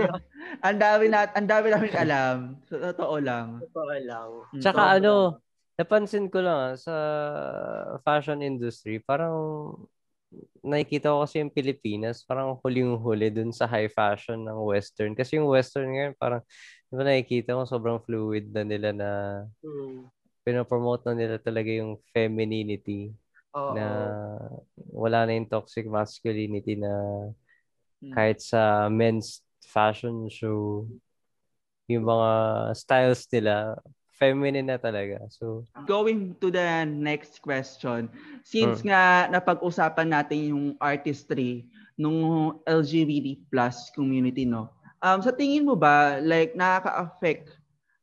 [0.61, 2.35] ang dami na, ang dami namin alam.
[2.69, 3.61] Sa totoo lang.
[3.61, 4.29] Totoo lang.
[4.51, 4.61] Mm.
[4.61, 4.95] Tsaka Sobra.
[4.99, 5.11] ano,
[5.79, 6.95] napansin ko lang ah, sa
[8.05, 9.33] fashion industry, parang
[10.63, 15.11] nakikita ko kasi yung Pilipinas, parang huling-huli dun sa high fashion ng Western.
[15.17, 16.39] Kasi yung Western ngayon, parang,
[16.87, 19.09] di ba nakikita ko sobrang fluid na nila na
[19.61, 20.07] Hmm.
[20.41, 23.13] pinopromote na nila talaga yung femininity
[23.51, 23.75] Oo.
[23.75, 23.85] na
[24.91, 26.91] wala na yung toxic masculinity na
[28.01, 28.17] Mm.
[28.17, 30.89] kahit sa men's fashion show,
[31.85, 32.29] yung mga
[32.73, 33.77] styles nila,
[34.17, 35.21] feminine na talaga.
[35.29, 38.09] So, Going to the next question.
[38.41, 38.89] Since Hmm.
[38.89, 44.73] nga napag-usapan natin yung artistry nung LGBT plus community, no?
[45.01, 47.57] Um, sa tingin mo ba, like, nakaka-affect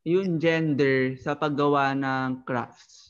[0.06, 3.07] yung gender sa paggawa ng crafts?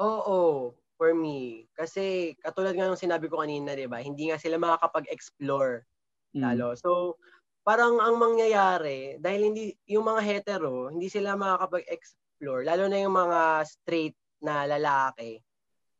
[0.00, 1.64] Oo, for me.
[1.72, 4.00] Kasi katulad nga ng sinabi ko kanina, 'di ba?
[4.04, 5.88] Hindi nga sila makakapag-explore
[6.34, 6.42] Mm.
[6.44, 6.76] lalo.
[6.76, 7.16] So,
[7.64, 13.40] parang ang mangyayari, dahil hindi yung mga hetero, hindi sila makakapag-explore, lalo na yung mga
[13.68, 15.40] straight na lalaki.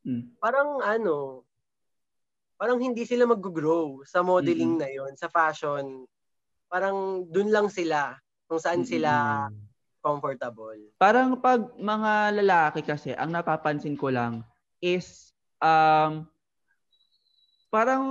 [0.05, 0.37] Mm.
[0.41, 1.45] Parang ano,
[2.59, 6.05] parang hindi sila mag-grow sa modeling na yon, sa fashion.
[6.69, 8.17] Parang dun lang sila
[8.49, 8.87] kung saan Mm-mm.
[8.87, 9.47] sila
[10.07, 10.79] comfortable.
[10.95, 14.41] Parang pag mga lalaki kasi, ang napapansin ko lang
[14.79, 16.23] is um
[17.67, 18.03] parang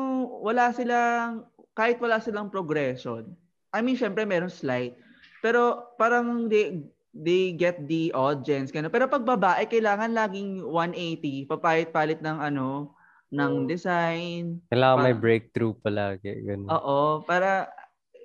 [0.43, 3.33] wala silang kahit wala silang progression.
[3.73, 4.97] I mean, syempre meron slight.
[5.45, 6.81] Pero parang they,
[7.13, 8.73] they get the audience.
[8.73, 8.89] Ganun.
[8.89, 11.45] Pero pag babae, kailangan laging 180.
[11.45, 12.97] Papalit-palit ng ano,
[13.29, 14.65] ng design.
[14.73, 16.33] kailangan may Parang- breakthrough palagi.
[16.41, 16.69] Ganun.
[16.73, 17.69] Oo, para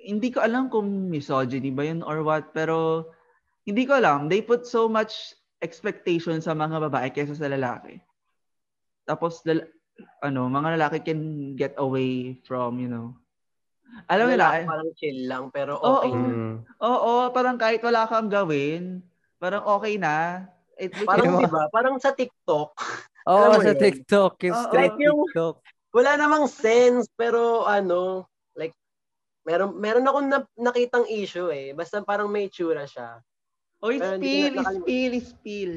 [0.02, 3.06] hindi ko alam kung misogyny ba yun or what, pero
[3.62, 4.26] hindi ko alam.
[4.26, 8.02] They put so much expectation sa mga babae kaysa sa lalaki.
[9.04, 9.70] Tapos, lal-
[10.20, 11.20] ano, mga lalaki can
[11.54, 13.14] get away from, you know.
[14.08, 16.00] Alam mo Lalaki nila, parang chill lang, pero Oo.
[16.00, 16.26] okay na.
[16.26, 16.54] Mm.
[16.80, 19.04] oo, parang kahit wala kang gawin,
[19.36, 20.48] parang okay na.
[20.80, 21.44] It, Parang Diba?
[21.44, 21.62] di ba?
[21.68, 22.72] Parang sa TikTok,
[23.30, 23.78] Oo, mo sa yun?
[23.78, 24.32] TikTok.
[24.48, 24.64] Yung Oo.
[24.66, 25.56] straight Like yung- TikTok.
[25.92, 28.24] wala namang sense, pero ano,
[28.56, 28.72] like,
[29.44, 31.76] meron, meron akong na, nakitang issue eh.
[31.76, 33.20] Basta parang may itsura siya.
[33.82, 35.74] Oy, Pero spill, na- spill, spill.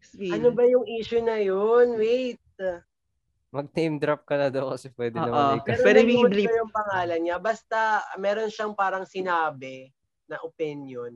[0.00, 0.32] Spill.
[0.32, 1.98] Ano ba yung issue na yun?
[1.98, 2.38] Wait.
[3.50, 5.26] Mag-name drop ka na daw kasi pwede Oo.
[5.26, 5.66] naman ikaw.
[5.66, 6.46] Pero Pwede nalimot i-bleep.
[6.46, 7.36] ko yung pangalan niya.
[7.36, 7.78] Basta
[8.16, 9.90] meron siyang parang sinabi
[10.30, 11.10] na opinion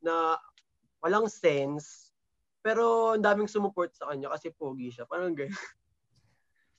[0.00, 0.40] na
[1.04, 2.08] walang sense.
[2.64, 5.04] Pero ang daming sumuport sa kanya kasi pogi siya.
[5.04, 5.52] Parang ganyan.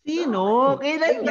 [0.01, 0.73] Sino?
[0.81, 1.29] Kailan yan?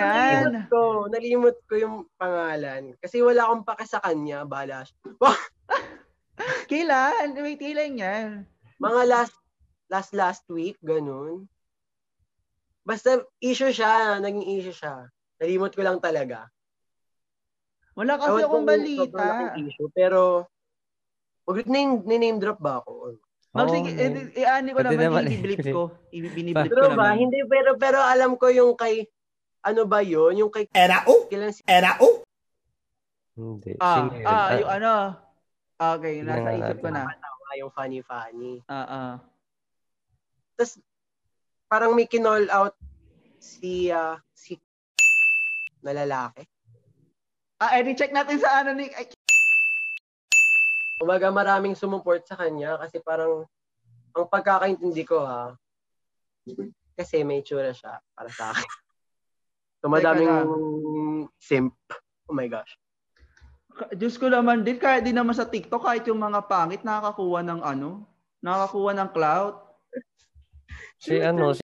[0.54, 0.82] Nalimot ko.
[1.10, 2.94] Nalimot ko yung pangalan.
[3.02, 4.46] Kasi wala akong pake sa kanya.
[4.46, 4.94] Bala siya.
[6.68, 7.32] Kailan?
[7.40, 8.28] Wait, kailan yan?
[8.76, 9.34] Mga last
[9.88, 11.48] last last week, ganun.
[12.84, 15.08] Basta issue siya, naging issue siya.
[15.40, 16.48] Nalimot ko lang talaga.
[17.96, 19.24] Wala kasi Ewan akong balita.
[19.58, 20.46] issue, pero
[21.48, 23.18] wag name, name drop ba ako?
[23.56, 23.98] Mag, Oo, sige, man.
[23.98, 25.74] eh, i-ani ko Pwede naman, naman i-blip i-blip.
[25.74, 25.82] ko.
[26.16, 27.26] I-biniblip ko Pero ba, naman.
[27.26, 29.08] hindi, pero, pero alam ko yung kay,
[29.64, 30.36] ano ba yun?
[30.36, 31.26] Yung kay, Era o?
[31.26, 32.22] kailan si, Era o?
[33.34, 33.72] Hindi.
[33.80, 34.92] Ah, ah, Ah, yung ano.
[35.78, 37.06] Okay, nasa isip ko na.
[37.06, 38.58] Tama, yung funny funny.
[38.66, 39.12] Ah, ah.
[40.58, 40.82] Tapos,
[41.70, 42.74] parang may kinall out
[43.38, 44.58] si, ah, si,
[45.86, 46.42] na lalaki.
[47.62, 48.90] Ah, edi check natin sa ano ni...
[48.90, 49.06] Ay,
[50.98, 53.46] Kumbaga maraming sumuport sa kanya kasi parang
[54.18, 55.54] ang pagkakaintindi ko ha,
[56.98, 58.70] kasi may tsura siya para sa akin.
[59.78, 60.34] So madaming
[61.38, 61.78] simp.
[62.26, 62.74] Oh my gosh.
[63.94, 67.60] Diyos ko naman din, kahit din naman sa TikTok, kahit yung mga pangit, nakakakuha ng
[67.62, 68.06] ano,
[68.42, 69.56] nakakakuha ng clout.
[70.98, 71.62] si ano, si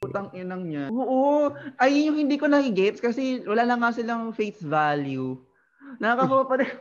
[0.00, 0.88] Putang inang niya.
[0.88, 5.36] Oo, ay yung hindi ko nahigets kasi wala na nga silang face value.
[6.00, 6.72] Nakakakuha pa din.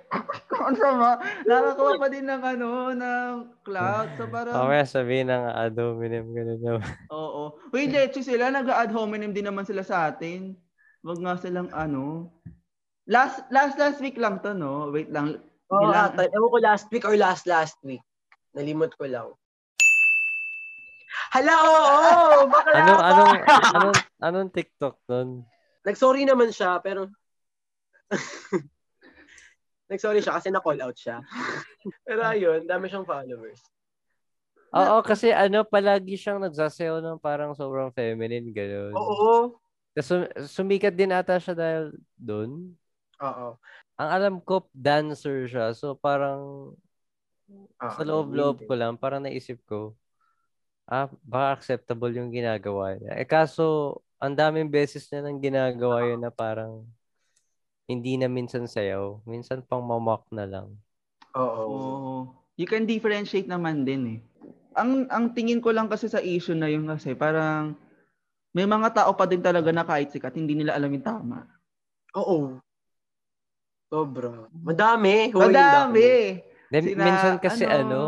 [0.55, 1.19] Ang sama.
[1.43, 3.31] Nakakakuha pa din ng ano, ng
[3.65, 4.07] cloud.
[4.15, 4.53] So parang...
[4.53, 6.87] Mamaya sabihin ng ad hominem, ganun naman.
[7.11, 7.57] Oo.
[7.73, 8.53] Wait, let's sila.
[8.53, 10.53] Nag-ad hominem din naman sila sa atin.
[11.01, 12.31] Wag nga silang ano.
[13.09, 14.93] Last last last week lang to, no?
[14.93, 15.41] Wait lang.
[15.69, 16.29] Oh, Ilang- ata.
[16.29, 18.01] Ewan ko last week or last last week.
[18.53, 19.29] Nalimot ko lang.
[21.33, 22.49] Hala, oo!
[22.49, 23.05] Bakla Ano, ka!
[23.05, 23.33] anong,
[23.73, 25.45] anong, anong TikTok nun?
[25.85, 27.09] Nag-sorry naman siya, pero...
[29.89, 31.21] Nag-sorry siya kasi na-call out siya.
[32.05, 33.61] pero ayun, dami siyang followers.
[34.69, 38.93] Oo, kasi ano, palagi siyang nagsasayaw ng parang sobrang feminine, gano'n.
[38.93, 39.57] Oo.
[39.97, 42.73] Tapos sum- sumikat din ata siya dahil doon.
[43.19, 43.59] Oo.
[43.99, 45.75] Ang alam ko, dancer siya.
[45.75, 46.73] So parang
[47.49, 49.97] Oo, sa loob-loob ko lang, parang naisip ko,
[50.85, 53.17] ah, baka acceptable yung ginagawa niya.
[53.17, 56.83] Eh kaso, ang daming beses niya nang ginagawa yun na parang
[57.89, 59.23] hindi na minsan sayaw.
[59.25, 60.69] Minsan pang mamak na lang.
[61.33, 61.63] Oo.
[61.65, 62.15] Oo.
[62.59, 64.19] You can differentiate naman din eh.
[64.77, 67.73] Ang ang tingin ko lang kasi sa issue na yun kasi parang
[68.53, 71.47] may mga tao pa din talaga na kahit sikat hindi nila alam yung tama.
[72.13, 72.59] Oo.
[73.89, 74.45] Sobra.
[74.53, 75.33] Madami.
[75.33, 76.09] Hoy, Madami.
[76.69, 78.01] Then, Sina- minsan kasi ano, ano,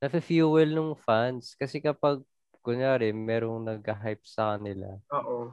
[0.00, 1.52] nafe-fuel nung fans.
[1.60, 2.24] Kasi kapag,
[2.64, 4.96] kunyari, merong nag-hype sa kanila.
[5.12, 5.52] Oo.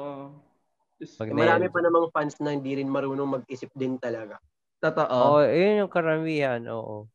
[0.99, 4.41] Pag Marami pa namang fans na hindi rin marunong mag-isip din talaga.
[4.81, 5.39] Totoo.
[5.39, 6.65] Oo, yun yung karamihan.
[6.73, 7.07] Oo.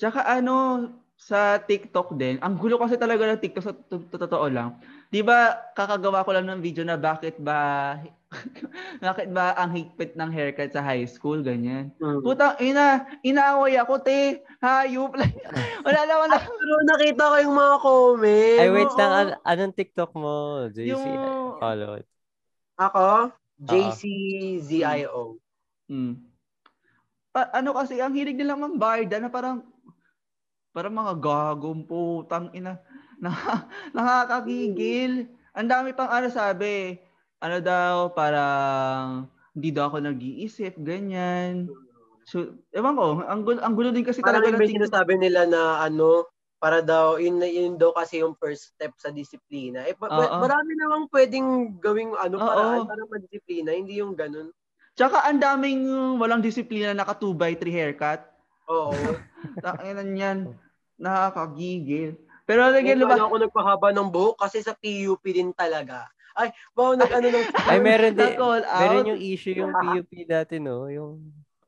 [0.00, 0.88] Tsaka ano,
[1.20, 4.80] sa TikTok din, ang gulo kasi talaga ng TikTok sa to- to- totoo lang.
[5.12, 8.00] 'Di ba kakagawa ko lang ng video na bakit ba
[9.04, 11.90] bakit ba ang higpit ng haircut sa high school ganyan.
[11.98, 12.22] Mm.
[12.22, 14.46] Putang ina, inaaway ako te.
[14.62, 15.18] Hayop.
[15.86, 16.36] wala lang wala.
[16.38, 18.60] Pero nakita ko yung mga comment.
[18.62, 19.10] Ay, wait lang.
[19.10, 20.94] An- anong TikTok mo, JC?
[20.94, 22.06] Yung- Follow it.
[22.78, 25.36] Ako, JCZIO.
[25.90, 26.14] Hmm.
[27.34, 29.66] Pa- ano kasi ang hilig nila mambarda na parang
[30.70, 32.78] parang mga gagong putang ina
[33.22, 33.34] na,
[33.90, 35.28] nakakagigil.
[35.50, 36.96] Ang dami pang ano sabi,
[37.40, 39.26] ano daw parang
[39.56, 41.66] hindi daw ako nag-iisip, ganyan.
[42.22, 45.14] So, ewan ko, ang gulo, ang gulo din kasi Parang talaga yung ng may sinasabi
[45.18, 49.88] nila na ano, para daw, yun, yun daw kasi yung first step sa disiplina.
[49.88, 52.46] Eh, pa- marami namang pwedeng gawing ano, Oo.
[52.46, 54.52] paraan para madisiplina, hindi yung ganun.
[54.94, 55.82] Tsaka ang daming
[56.20, 58.20] walang disiplina naka 2 by 3 haircut.
[58.68, 58.92] Oo.
[59.64, 60.38] Takinan yan.
[61.00, 62.20] Nakakagigil.
[62.44, 66.06] Pero again, lupa, ano ako nagpahaba ng buhok kasi sa PUP din talaga.
[66.40, 67.46] Ay, wow, nag-ano ng...
[67.70, 68.32] Ay, meron din.
[68.64, 70.88] Meron yung issue yung PUP dati, no?
[70.88, 71.20] Yung,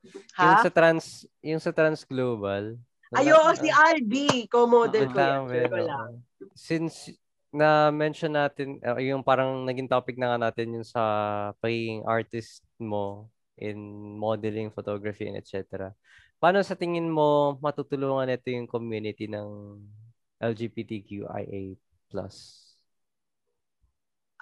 [0.09, 0.65] yung ha?
[0.65, 2.81] sa trans, yung sa trans global.
[3.13, 5.21] Ay, oo, si Albi, co-model ko
[5.85, 6.11] lang.
[6.57, 7.13] Since
[7.53, 11.05] na-mention natin, uh, yung parang naging topic na nga natin yung sa
[11.61, 13.29] pagiging artist mo
[13.61, 13.77] in
[14.17, 15.93] modeling, photography, and etc.
[16.41, 19.77] Paano sa tingin mo matutulungan ito yung community ng
[20.41, 21.77] LGBTQIA+.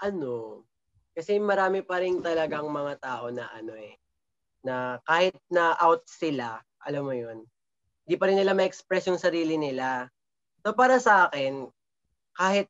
[0.01, 0.65] Ano,
[1.13, 4.01] kasi marami pa rin talagang mga tao na ano eh,
[4.65, 7.45] na kahit na out sila, alam mo yun,
[8.09, 10.09] di pa rin nila ma-express yung sarili nila.
[10.65, 11.69] So para sa akin,
[12.35, 12.69] kahit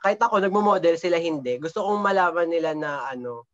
[0.00, 3.48] kahit ako nagmo-model sila hindi, gusto kong malaman nila na ano,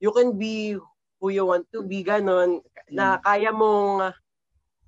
[0.00, 0.78] you can be
[1.20, 4.12] who you want to be, ganon, na kaya mong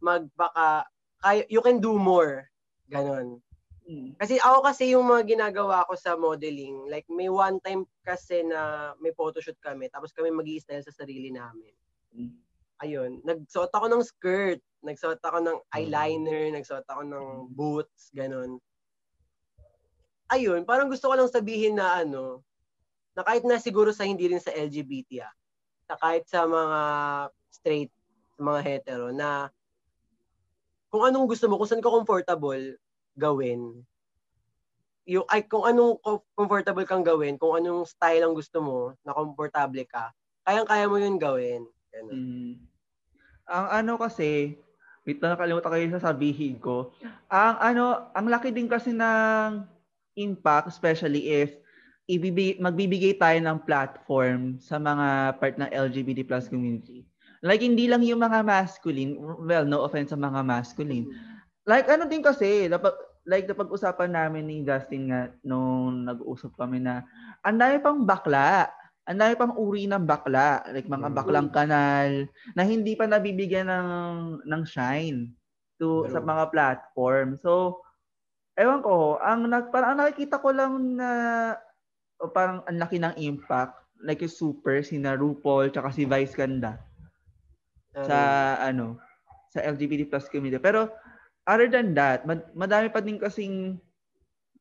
[0.01, 0.85] magbaka,
[1.21, 2.49] kaya, you can do more,
[2.93, 3.41] ganon.
[3.87, 4.18] Mm.
[4.18, 8.92] Kasi ako kasi yung mga ginagawa ko sa modeling, like may one time kasi na
[8.99, 11.70] may photoshoot kami, tapos kami mag style sa sarili namin.
[12.11, 12.35] Mm.
[12.83, 18.61] Ayun, nagsuot ako ng skirt, nagsuot ako ng eyeliner, nagsuot ako ng boots, ganun.
[20.29, 22.42] Ayun, parang gusto ko lang sabihin na ano,
[23.16, 25.35] na kahit na siguro sa hindi rin sa LGBT ah,
[25.88, 26.81] na kahit sa mga
[27.49, 27.92] straight,
[28.37, 29.49] mga hetero, na
[30.90, 32.77] kung anong gusto mo, kung saan ka comfortable,
[33.17, 33.83] gawin.
[35.07, 39.17] Yung, ay, kung anong co- comfortable kang gawin, kung anong style ang gusto mo, na
[39.17, 40.13] komportable ka,
[40.47, 41.63] kayang-kaya mo yun gawin.
[41.91, 42.15] Ganun.
[42.15, 42.53] Mm.
[43.47, 44.59] Ang ano kasi,
[45.07, 46.91] wait na nakalimutan ko yung sasabihin ko.
[47.31, 49.63] Ang ano, ang laki din kasi ng
[50.19, 51.55] impact, especially if
[52.11, 57.07] ibibigay, magbibigay tayo ng platform sa mga part ng LGBT plus community.
[57.47, 61.07] Like, hindi lang yung mga masculine, well, no offense sa mga masculine.
[61.67, 62.95] Like, ano din kasi, dapat,
[63.27, 67.03] like, napag-usapan namin ni Justin nga nung nag-usap kami na
[67.43, 68.71] ang dami pang bakla.
[69.07, 70.62] Ang dami pang uri ng bakla.
[70.71, 73.89] Like, mga baklang kanal na hindi pa nabibigyan ng,
[74.47, 75.35] ng shine
[75.77, 77.35] to sa mga platform.
[77.37, 77.83] So,
[78.55, 81.11] ewan ko, ang, nag, parang ang nakikita ko lang na
[82.17, 86.37] o parang ang laki ng impact like yung super, si na RuPaul, tsaka si Vice
[86.37, 86.81] Ganda
[87.97, 88.19] sa
[88.61, 89.01] ano,
[89.49, 90.61] sa LGBT plus community.
[90.61, 90.93] Pero
[91.47, 93.79] other than that, mad- madami pa din kasing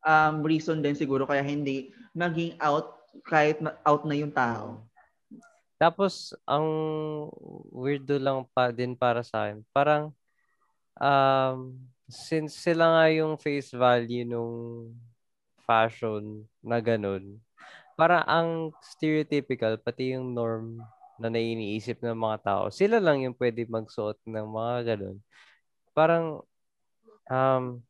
[0.06, 2.96] um, reason din siguro kaya hindi naging out
[3.26, 4.86] kahit out na yung tao.
[5.76, 6.68] Tapos, ang
[7.76, 10.16] weirdo lang pa din para sa akin, parang,
[10.96, 11.76] um,
[12.08, 14.88] since sila nga yung face value nung
[15.68, 17.44] fashion na ganun,
[18.00, 20.80] para ang stereotypical, pati yung norm
[21.20, 25.18] na naiiniisip ng mga tao, sila lang yung pwede magsuot ng mga ganun.
[25.92, 26.44] Parang,
[27.30, 27.82] um,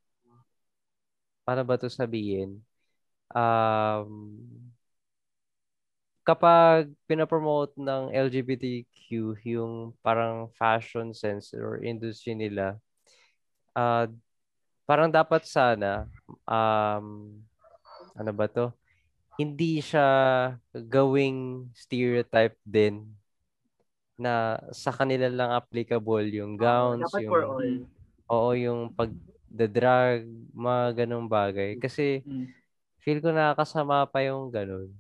[1.46, 2.60] paano ba to sabihin?
[3.32, 4.34] Um,
[6.26, 12.82] kapag pinapromote ng LGBTQ yung parang fashion sense or industry nila,
[13.78, 14.10] uh,
[14.90, 16.10] parang dapat sana,
[16.50, 17.38] um,
[18.18, 18.74] ano ba to?
[19.38, 20.08] Hindi siya
[20.74, 23.06] gawing stereotype din
[24.16, 27.86] na sa kanila lang applicable yung gowns, dapat yung for all.
[28.30, 29.12] Oo, yung pag
[29.50, 31.78] the drag, mga ganong bagay.
[31.80, 32.50] Kasi Mm.
[33.00, 34.92] feel ko nakakasama pa yung ganon.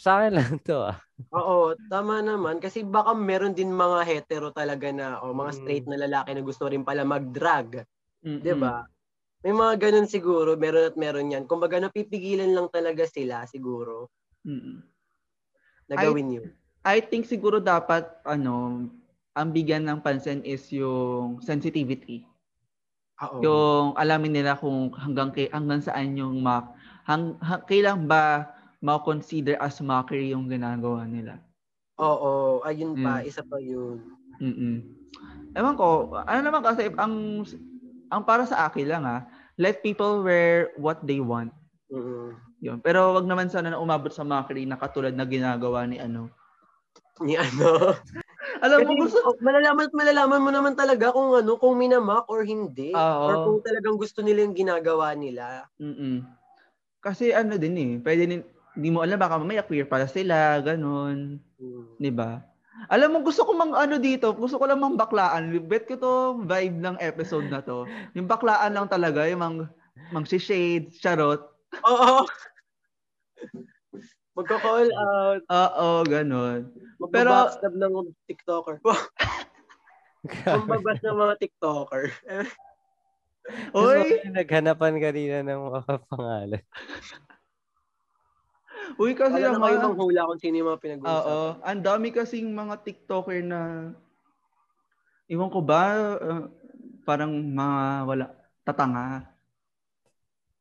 [0.00, 0.98] Sa akin lang to ah.
[1.32, 2.60] Oo, tama naman.
[2.60, 5.58] Kasi baka meron din mga hetero talaga na, o mga Mm.
[5.64, 7.84] straight na lalaki na gusto rin pala mag-drag.
[8.24, 8.40] Mm-mm.
[8.44, 8.84] 'Di ba?
[9.42, 11.44] May mga ganun siguro, meron at meron yan.
[11.50, 14.10] Kumbaga napipigilan lang talaga sila siguro
[14.46, 14.82] Mm-mm.
[15.90, 16.46] na gawin yun.
[16.82, 18.86] I think siguro dapat ano,
[19.32, 22.28] ang bigyan ng pansin is yung sensitivity.
[23.22, 23.38] Oo.
[23.40, 26.74] Yung alamin nila kung hanggang kay hanggang saan yung mock
[27.06, 28.50] hang, hang kailan ba
[28.82, 31.38] ma-consider as mockery yung ginagawa nila.
[32.02, 33.28] Oo, ayun pa, Mm.
[33.30, 34.02] isa pa yun.
[34.42, 34.82] Mm.
[35.54, 37.46] Ewan ko, ano naman kasi ang
[38.10, 39.22] ang para sa akin lang ha,
[39.54, 41.54] let people wear what they want.
[41.94, 42.34] Mm.
[42.58, 42.78] Yun.
[42.82, 46.26] Pero wag naman sana na umabot sa mockery na katulad na ginagawa ni ano.
[47.22, 47.94] Ni ano.
[48.62, 52.46] Alam mo gusto oh, malalaman at malalaman mo naman talaga kung ano, kung minamak or
[52.46, 52.94] hindi.
[52.94, 53.22] Oo.
[53.26, 55.66] Or kung talagang gusto nila yung ginagawa nila.
[55.82, 56.22] Mm.
[57.02, 58.42] Kasi ano din eh, pwede din
[58.78, 61.98] hindi mo alam baka mamaya queer pala sila, ganun, Mm.
[61.98, 62.40] 'di ba?
[62.90, 65.54] Alam mo gusto ko mang ano dito, gusto ko lang mang baklaan.
[65.66, 66.12] Bet ko to
[66.46, 67.86] vibe ng episode na to.
[68.14, 69.58] Yung baklaan lang talaga, yung mang
[70.10, 71.42] mang shade, charot.
[71.82, 72.26] Oo.
[74.36, 75.42] Magka-call out.
[75.52, 76.72] Oo, ganun.
[77.10, 77.94] Pero- Magbabackstab ng
[78.28, 78.76] TikToker.
[80.46, 82.04] Mambabas ng mga TikToker.
[83.74, 83.90] Ko
[84.30, 86.62] naghanapan kanina ng mga pangalan.
[89.02, 89.82] uy kasi Wala naman.
[89.82, 91.26] manghula kung sino yung mga pinag-uusapan.
[91.26, 93.90] Oo, ang dami kasing mga TikToker na
[95.26, 95.82] iwan ko ba
[96.22, 96.46] uh,
[97.02, 98.24] parang mga wala
[98.62, 99.26] tatanga.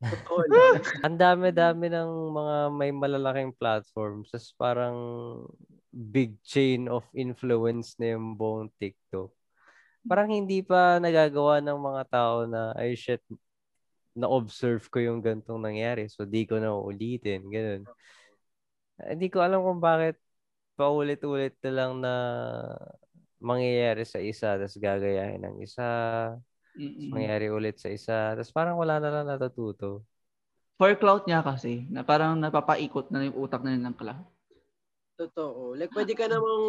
[0.01, 0.41] Totoo.
[1.06, 4.34] Ang dami-dami ng mga may malalaking platforms.
[4.34, 4.97] Tapos parang
[5.91, 9.30] big chain of influence na yung buong TikTok.
[10.08, 13.21] Parang hindi pa nagagawa ng mga tao na, ay shit,
[14.17, 16.08] na-observe ko yung gantong nangyari.
[16.10, 17.47] So, di ko na uulitin.
[17.47, 17.84] Ganun.
[18.97, 20.17] Hindi ko alam kung bakit
[20.80, 22.13] paulit-ulit na lang na
[23.41, 25.86] mangyayari sa isa, tapos gagayahin ng isa,
[26.77, 27.10] Mm-mm.
[27.10, 30.06] mangyayari ulit sa isa, tapos parang wala na lang natututo.
[30.77, 34.25] For clout niya kasi, na parang napapaikot na yung utak na ng clout.
[35.21, 35.77] Totoo.
[35.77, 36.63] Like, pwede ka namang,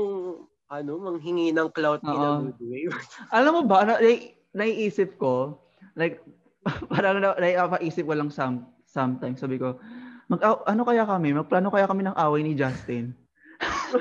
[0.68, 2.44] ano, manghingi ng clout in a Oo.
[2.44, 2.84] good way.
[3.36, 4.12] Alam mo ba, na, na,
[4.52, 5.56] naiisip ko,
[5.96, 6.20] like,
[6.92, 9.80] parang na, naipaisip ko lang some, sometimes, sabi ko,
[10.28, 13.16] mag, ano kaya kami, magplano kaya kami ng away ni Justin?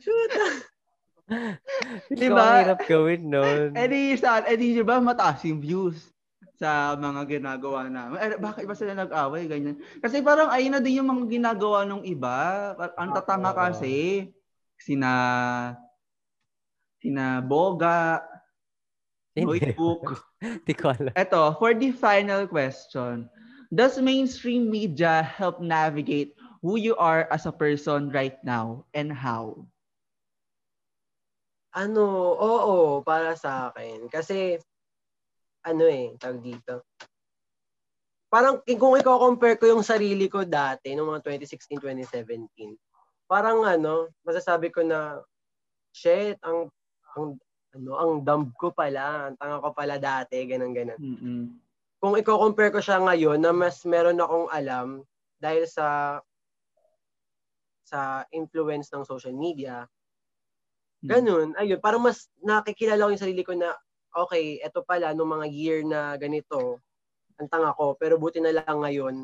[0.00, 0.32] Shoot!
[2.08, 2.40] Di Diba?
[2.40, 2.44] ba?
[2.48, 3.76] Ang hirap gawin nun.
[3.76, 6.08] Eh di, saan, eh di, di ba, mataas yung views
[6.60, 8.20] sa mga ginagawa namin.
[8.20, 9.80] Eh, bakit ba sila nag-away, ganyan?
[10.04, 12.76] Kasi parang ayun na din yung mga ginagawa ng iba.
[13.00, 13.60] Ang tatanga Oo.
[13.64, 14.28] kasi,
[14.76, 15.10] sina,
[17.00, 18.20] sina Boga,
[19.32, 19.72] Hindi.
[19.72, 20.20] Notebook.
[20.68, 21.16] Di ko alam.
[21.16, 23.30] Eto, for the final question,
[23.72, 29.64] does mainstream media help navigate who you are as a person right now and how?
[31.70, 34.10] Ano, oo, para sa akin.
[34.10, 34.58] Kasi,
[35.64, 36.86] ano eh, tawag dito.
[38.30, 42.78] Parang kung ikaw compare ko yung sarili ko dati, noong mga 2016, 2017,
[43.26, 45.18] parang ano, masasabi ko na,
[45.90, 46.70] shit, ang,
[47.18, 47.34] ang,
[47.74, 50.98] ano, ang dumb ko pala, ang tanga ko pala dati, ganun, ganun.
[50.98, 51.42] Mm-mm.
[52.00, 55.02] Kung ikaw compare ko siya ngayon, na mas meron akong alam,
[55.42, 56.18] dahil sa,
[57.82, 59.90] sa influence ng social media,
[61.00, 63.72] Ganun, ayun, parang mas nakikilala ko yung sarili ko na,
[64.14, 66.78] okay, eto pala, nung mga year na ganito,
[67.40, 69.14] ang tanga ko, pero buti na lang ngayon,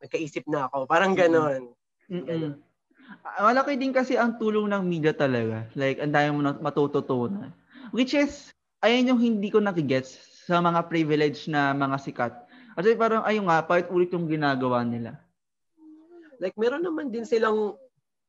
[0.00, 0.88] nagkaisip na ako.
[0.88, 1.18] Parang Mm.
[1.20, 1.62] ganun.
[2.10, 2.56] Mm-mm.
[3.26, 5.66] Ah, Malaki din kasi ang tulong ng media talaga.
[5.74, 7.50] Like, ang dami mo na matututunan.
[7.90, 10.16] Which is, ayan yung hindi ko nakigets
[10.46, 12.32] sa mga privileged na mga sikat.
[12.78, 15.18] Kasi parang, ayun nga, part ulit yung ginagawa nila.
[16.40, 17.76] Like, meron naman din silang,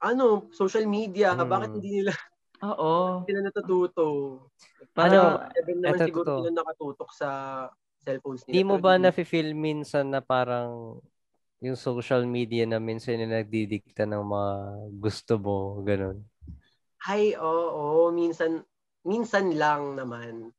[0.01, 1.37] ano, social media.
[1.37, 1.45] Hmm.
[1.47, 2.11] Bakit hindi nila
[2.65, 3.23] Oo.
[3.29, 4.05] sila natututo?
[4.91, 5.19] Para, Ano,
[5.55, 7.29] Seven naman eto, siguro sila nakatutok sa
[8.03, 8.55] cellphones nila.
[8.55, 10.99] Di mo ba nafe-feel minsan na parang
[11.61, 14.53] yung social media na minsan yung nagdidikta ng mga
[14.97, 16.25] gusto mo, ganun?
[17.05, 18.61] Ay, oo, oo, minsan,
[19.05, 20.49] minsan lang naman.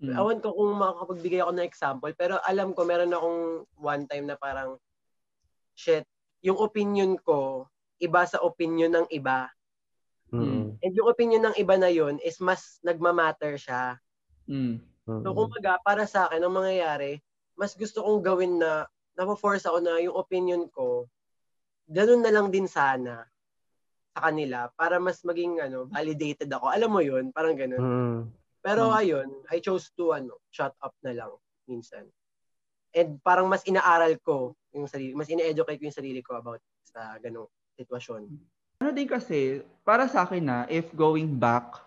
[0.00, 3.40] mm, Awan ko kung makakapagbigay ako ng example, pero alam ko meron akong
[3.80, 4.76] one time na parang,
[5.76, 6.04] shit,
[6.44, 7.64] yung opinion ko,
[8.00, 9.48] iba sa opinion ng iba.
[10.32, 10.80] Mm.
[10.80, 14.00] And yung opinion ng iba na yun is mas nagmamatter siya.
[14.48, 14.80] mm.
[15.04, 17.20] So, kumbaga, para sa akin, ang mangyayari,
[17.52, 21.04] mas gusto kong gawin na, napo-force ako na yung opinion ko,
[21.84, 23.28] ganun na lang din sana
[24.16, 26.72] sa kanila para mas maging ano, validated ako.
[26.72, 27.82] Alam mo yun, parang ganun.
[27.82, 28.20] Mm.
[28.64, 28.96] Pero Mm.
[28.96, 31.32] ayun, I chose to ano, shut up na lang
[31.68, 32.08] minsan.
[32.96, 37.16] And parang mas inaaral ko yung sarili, mas ine-educate ko yung sarili ko about sa
[37.20, 38.28] ganung sitwasyon.
[38.82, 41.78] Ano din kasi, para sa akin na, if going back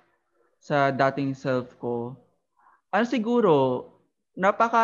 [0.64, 2.16] sa dating self ko,
[2.88, 3.84] ano siguro,
[4.32, 4.80] napaka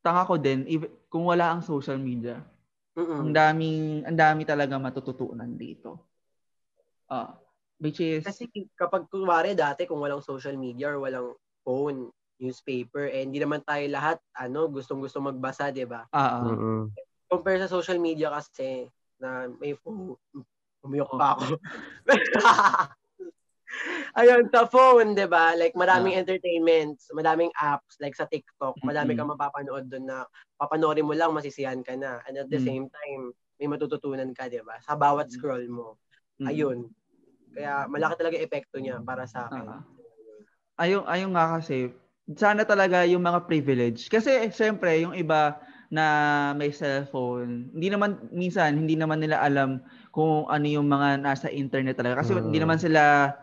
[0.00, 2.40] tanga ko din if, kung wala ang social media.
[3.20, 3.36] Ang Mm-mm.
[3.36, 6.00] daming, ang dami talaga matututunan dito.
[7.12, 7.36] Ah,
[7.76, 12.08] which is, Kasi kapag kunwari dati kung walang social media or walang phone,
[12.40, 16.08] newspaper, eh hindi naman tayo lahat ano, gustong-gusto magbasa, 'di ba?
[16.12, 16.88] ah, ah, Mm-mm.
[17.28, 18.88] Compare sa social media kasi
[19.20, 20.16] na may phone,
[20.86, 21.18] umiyok Oh.
[21.18, 21.44] pa ako.
[24.16, 25.52] Ayun, sa phone, 'di ba?
[25.52, 26.20] Like maraming Ah.
[26.22, 29.18] entertainments, madaming apps like sa TikTok, madami Mm-mm.
[29.20, 30.24] kang mapapanood doon na
[30.56, 32.22] papanoorin mo lang masisiyahan ka na.
[32.24, 32.64] And at the Mm.
[32.64, 33.22] same time,
[33.60, 34.80] may matututunan ka, 'di ba?
[34.80, 35.34] Sa bawat Mm.
[35.36, 35.98] scroll mo.
[36.40, 36.48] mm.
[36.48, 36.78] Ayun.
[37.52, 39.66] Kaya malaki talaga epekto niya para sa akin.
[39.68, 39.82] Ah.
[40.78, 41.92] ayun, ayun nga kasi,
[42.36, 44.08] sana talaga yung mga privilege.
[44.08, 45.56] Kasi, syempre, yung iba
[45.90, 46.04] na
[46.58, 51.96] may cellphone, hindi naman, minsan, hindi naman nila alam kung ano yung mga nasa internet
[51.98, 52.22] talaga.
[52.24, 52.42] Kasi Mm.
[52.50, 53.34] hindi naman sila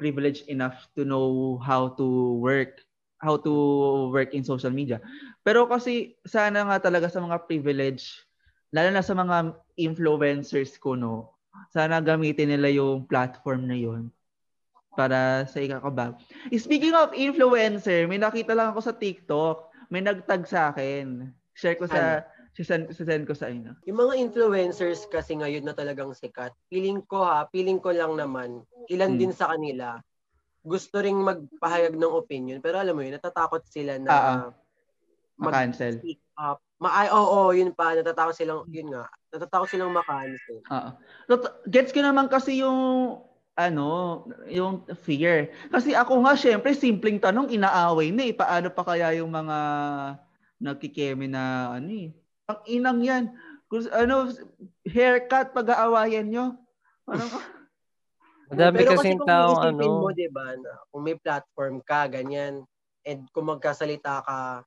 [0.00, 2.80] privileged enough to know how to work
[3.20, 3.52] how to
[4.08, 4.96] work in social media.
[5.44, 8.24] Pero kasi sana nga talaga sa mga privilege,
[8.72, 11.36] lalo na sa mga influencers ko, no,
[11.68, 14.08] sana gamitin nila yung platform na yun
[14.96, 16.16] para sa ikakabag.
[16.50, 19.68] Speaking of influencer, may nakita lang ako sa TikTok.
[19.92, 21.30] May nagtag sa akin.
[21.60, 22.24] Share ko sa,
[22.56, 23.76] sisend, sisend ko sa inyo.
[23.84, 28.64] Yung mga influencers kasi ngayon na talagang sikat, feeling ko ha, feeling ko lang naman,
[28.88, 29.20] ilan Hmm.
[29.20, 30.00] din sa kanila,
[30.64, 34.44] gusto ring magpahayag ng opinion, pero alam mo yun, natatakot sila na Ah, ah.
[35.36, 36.00] mag- Ma-cancel.
[36.40, 36.64] up.
[36.80, 40.64] Ma oo, yun pa, natatakot silang, yun nga, natatakot silang makancel.
[40.64, 40.90] Oo.
[41.28, 43.20] Tot- Gets ko naman kasi yung
[43.52, 45.52] ano, yung fear.
[45.68, 48.32] Kasi ako nga, syempre, simpleng tanong, inaaway na eh.
[48.32, 49.56] Paano pa kaya yung mga
[50.60, 52.08] nagkikeme na ano eh.
[52.52, 53.24] Ang inang yan.
[53.96, 54.28] Ano,
[54.84, 56.46] haircut pag-aawayan nyo.
[57.08, 57.24] Ano,
[58.50, 62.66] Madami Pero kasi kung iisipin ano, mo, di ba, na kung may platform ka, ganyan,
[63.06, 64.66] and kung magkasalita ka,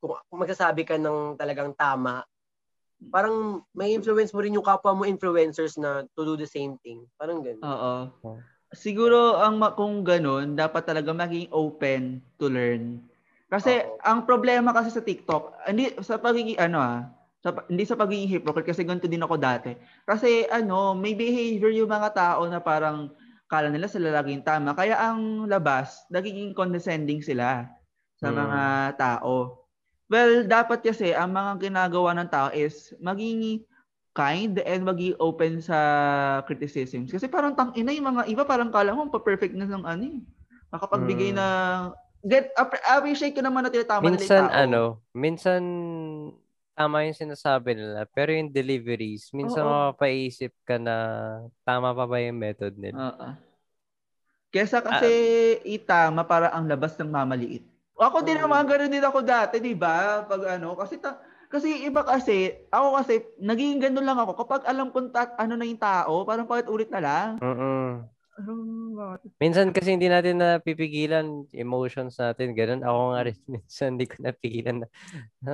[0.00, 2.24] kung, kung magsasabi ka ng talagang tama,
[3.12, 7.04] parang may influence mo rin yung kapwa mo influencers na to do the same thing.
[7.20, 7.60] Parang ganun.
[7.60, 7.94] Oo.
[8.24, 8.40] Oh.
[8.72, 13.04] Siguro ang kung ganun, dapat talaga maging open to learn.
[13.52, 14.00] Kasi Oo.
[14.00, 17.04] ang problema kasi sa TikTok, hindi sa pagiging ano ah,
[17.44, 19.76] sa, hindi sa pagiging hypocrite kasi ganito din ako dati.
[20.08, 23.12] Kasi ano, may behavior yung mga tao na parang
[23.52, 24.72] kala nila sila laging tama.
[24.72, 27.68] Kaya ang labas, nagiging condescending sila
[28.16, 28.40] sa Hmm.
[28.40, 28.60] mga
[28.96, 29.68] tao.
[30.08, 33.60] Well, dapat kasi ang mga ginagawa ng tao is maging
[34.12, 35.76] kind and maging open sa
[36.48, 37.12] criticisms.
[37.12, 40.20] Kasi parang tang ina yung mga iba parang kala mo pa-perfect na ng ano eh.
[40.72, 41.40] Makapagbigay Mm.
[41.40, 41.80] ng
[42.22, 44.62] get appre- appreciate ko naman na tinatama nila minsan yung tao.
[44.62, 45.62] ano, minsan
[46.72, 49.70] tama yung sinasabi nila, pero yung deliveries, minsan Oo.
[49.70, 50.96] mapapaisip ka na
[51.66, 53.12] tama pa ba yung method nila.
[53.12, 53.28] Oo.
[54.52, 55.12] Kesa kasi
[55.64, 57.64] itama para ang labas ng mamaliit.
[57.96, 58.48] Ako din Oo.
[58.48, 60.24] naman ganun din ako dati, 'di ba?
[60.24, 61.20] Pag ano, kasi ta-
[61.52, 65.68] kasi iba kasi, ako kasi naging ganun lang ako kapag alam kong ta- ano na
[65.68, 67.28] yung tao, parang paulit ulit na lang.
[67.40, 68.21] Ano, bakit?
[69.38, 72.54] Minsan kasi hindi natin napipigilan emotions natin.
[72.54, 73.38] Ganun ako nga rin.
[73.54, 74.88] Minsan hindi ko napigilan na
[75.42, 75.52] na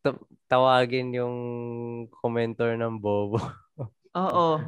[0.00, 1.36] ta- tawagin yung
[2.10, 3.40] commentor ng bobo.
[4.16, 4.62] Oo.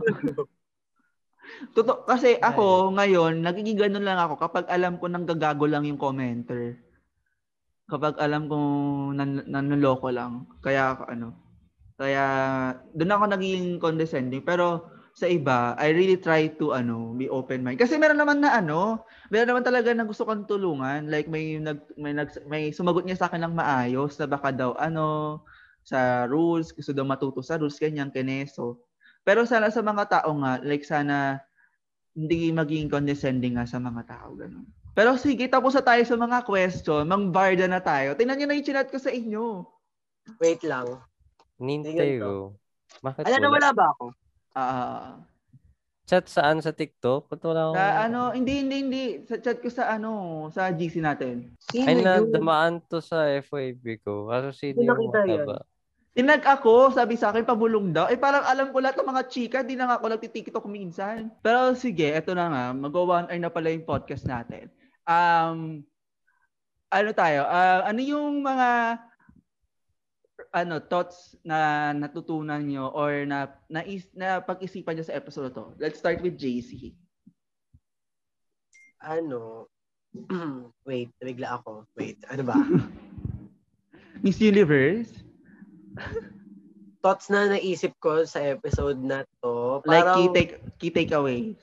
[1.74, 5.98] Totoo, kasi ako ngayon, nagiging ganun lang ako kapag alam ko nang gagago lang yung
[6.00, 6.78] commenter.
[7.90, 8.70] Kapag alam kong
[9.18, 10.46] nan nanloloko lang.
[10.62, 11.34] Kaya ano,
[12.00, 12.24] Kaya
[12.96, 14.40] doon ako naging condescending.
[14.40, 17.76] Pero sa iba, I really try to ano, be open mind.
[17.76, 21.10] Kasi meron naman na ano, meron naman talaga na gusto kong tulungan.
[21.10, 24.72] Like may nag may nag, may sumagot niya sa akin ng maayos na baka daw
[24.78, 25.40] ano
[25.84, 28.80] sa rules, gusto daw matuto sa rules ganyan keneso.
[29.26, 31.42] Pero sana sa mga tao nga, like sana
[32.16, 34.66] hindi maging condescending nga sa mga tao ganun.
[34.90, 37.06] Pero sige, tapos na tayo sa mga question.
[37.06, 38.18] Mang barda na tayo.
[38.18, 39.62] Tingnan niyo na yung chinat ko sa inyo.
[40.42, 40.98] Wait lang.
[41.62, 42.58] Nintendo.
[42.98, 44.10] Bakit Alam na wala ba ako?
[44.54, 45.20] Ah,
[46.10, 47.30] Chat saan sa TikTok?
[47.30, 47.78] Ba't wala akong...
[47.78, 49.04] sa ano, hindi, hindi, hindi.
[49.30, 50.10] Sa chat ko sa ano,
[50.50, 51.54] sa GC natin.
[51.70, 52.34] Sino Ay, na, yun?
[52.34, 54.26] dumaan to sa FYP ko.
[54.26, 55.62] Kaso sino yung mataba?
[56.10, 58.10] Tinag ako, sabi sa akin, pabulong daw.
[58.10, 61.30] Eh parang alam ko lahat ng mga chika, di na nga ako nagtitiktok minsan.
[61.46, 64.66] Pero sige, eto na nga, mag-one hour na pala yung podcast natin.
[65.06, 65.86] Um,
[66.90, 68.98] ano tayo, ah, ano yung mga
[70.50, 75.74] ano thoughts na natutunan nyo or na na, na pag-isipan nyo sa episode to?
[75.78, 76.94] Let's start with JC.
[79.00, 79.70] Ano?
[80.88, 81.86] Wait, bigla ako.
[81.94, 82.58] Wait, ano ba?
[84.26, 85.10] Miss Universe?
[87.02, 89.80] Thoughts na naisip ko sa episode na to.
[89.88, 91.56] Like Parang, key, take, key takeaways.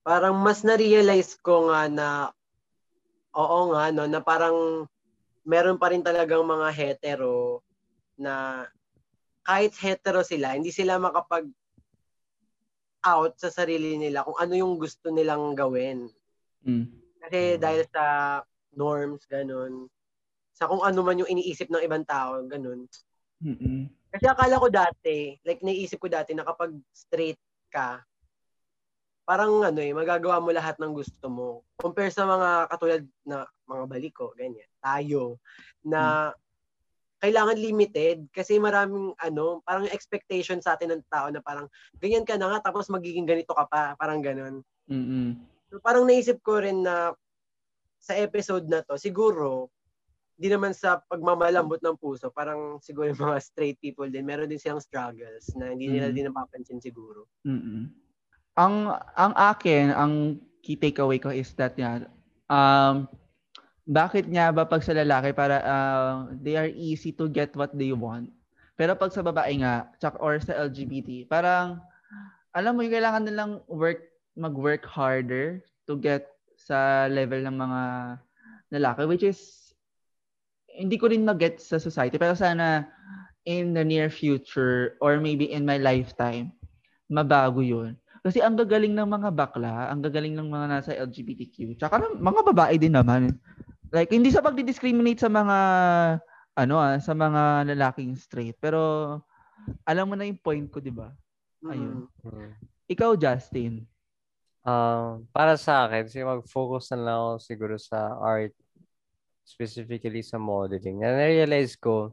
[0.00, 2.08] parang mas na-realize ko nga na
[3.30, 4.88] oo nga, no, na parang
[5.50, 7.66] meron pa rin talagang mga hetero
[8.14, 8.62] na
[9.42, 11.50] kahit hetero sila, hindi sila makapag
[13.02, 16.06] out sa sarili nila kung ano yung gusto nilang gawin.
[16.62, 16.86] Mm.
[17.18, 18.04] Kasi dahil sa
[18.78, 19.90] norms, ganun,
[20.54, 22.86] sa kung ano man yung iniisip ng ibang tao, ganun.
[23.40, 23.88] Mm-mm.
[24.12, 27.40] Kasi akala ko dati, like naisip ko dati na kapag straight
[27.72, 28.04] ka,
[29.30, 31.62] parang ano eh, magagawa mo lahat ng gusto mo.
[31.78, 35.38] Compare sa mga katulad na mga baliko, ganyan, tayo,
[35.86, 36.34] na
[37.22, 41.70] kailangan limited kasi maraming ano, parang expectation sa atin ng tao na parang
[42.02, 44.66] ganyan ka na nga tapos magiging ganito ka pa, parang ganun.
[44.90, 45.38] Mm-mm.
[45.70, 47.14] So, parang naisip ko rin na
[48.02, 49.70] sa episode na to, siguro,
[50.34, 54.58] di naman sa pagmamalambot ng puso, parang siguro yung mga straight people din, meron din
[54.58, 56.14] silang struggles na hindi nila Mm.
[56.18, 57.30] din napapansin siguro.
[57.46, 58.09] Mm-mm.
[58.60, 60.12] Ang ang akin, ang
[60.60, 62.04] key takeaway ko is that yan,
[62.52, 63.08] um,
[63.88, 67.96] bakit nga ba pag sa lalaki para uh, they are easy to get what they
[67.96, 68.28] want.
[68.76, 71.80] Pero pag sa babae nga, tsaka or sa LGBT, parang
[72.52, 74.04] alam mo yung kailangan nilang work
[74.36, 77.82] mag-work harder to get sa level ng mga
[78.70, 79.72] lalaki which is
[80.70, 82.86] hindi ko rin mag-get sa society pero sana
[83.42, 86.54] in the near future or maybe in my lifetime
[87.10, 87.98] mabago yun.
[88.20, 92.40] Kasi ang gagaling ng mga bakla, ang gagaling ng mga nasa LGBTQ, tsaka ng mga
[92.52, 93.32] babae din naman.
[93.90, 95.58] Like, hindi sa pagdi-discriminate sa mga,
[96.54, 98.60] ano ah, sa mga lalaking straight.
[98.60, 98.78] Pero,
[99.88, 101.10] alam mo na yung point ko, di ba?
[101.64, 102.04] Ayun.
[102.04, 102.28] Mm.
[102.28, 102.52] Hmm.
[102.92, 103.88] Ikaw, Justin.
[104.60, 108.52] Um, para sa akin, kasi mag-focus na lang ako siguro sa art,
[109.48, 111.00] specifically sa modeling.
[111.00, 112.12] Na na-realize ko,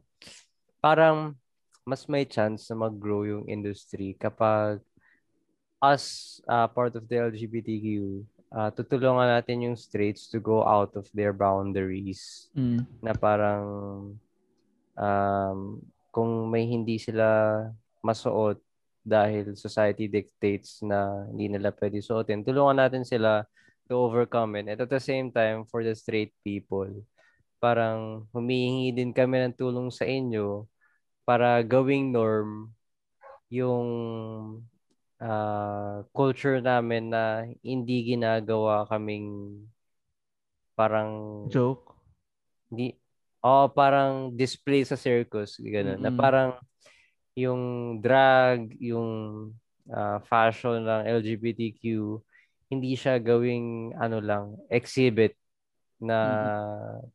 [0.80, 1.36] parang
[1.84, 4.80] mas may chance na mag-grow yung industry kapag
[5.78, 7.86] us, uh, part of the LGBTQ,
[8.50, 12.82] uh, tutulungan natin yung straights to go out of their boundaries Mm.
[13.02, 13.64] na parang
[14.98, 15.58] um,
[16.10, 17.62] kung may hindi sila
[18.02, 18.58] masuot
[19.06, 23.46] dahil society dictates na hindi nila pwede suotin, tulungan natin sila
[23.88, 24.68] to overcome it.
[24.68, 26.90] And at the same time, for the straight people,
[27.56, 30.68] parang humihingi din kami ng tulong sa inyo
[31.24, 32.68] para gawing norm
[33.48, 33.88] yung
[35.20, 39.60] ah, culture namin na hindi ginagawa kaming
[40.78, 41.10] parang
[41.50, 41.94] Joke.
[42.70, 42.94] hindi
[43.42, 46.20] oh parang display sa circus ganun na Mm-mm.
[46.20, 46.50] parang
[47.34, 47.62] yung
[47.98, 49.10] drag yung
[49.90, 51.82] ah, fashion ng LGBTQ
[52.68, 55.34] hindi siya gawing ano lang exhibit
[55.98, 56.18] na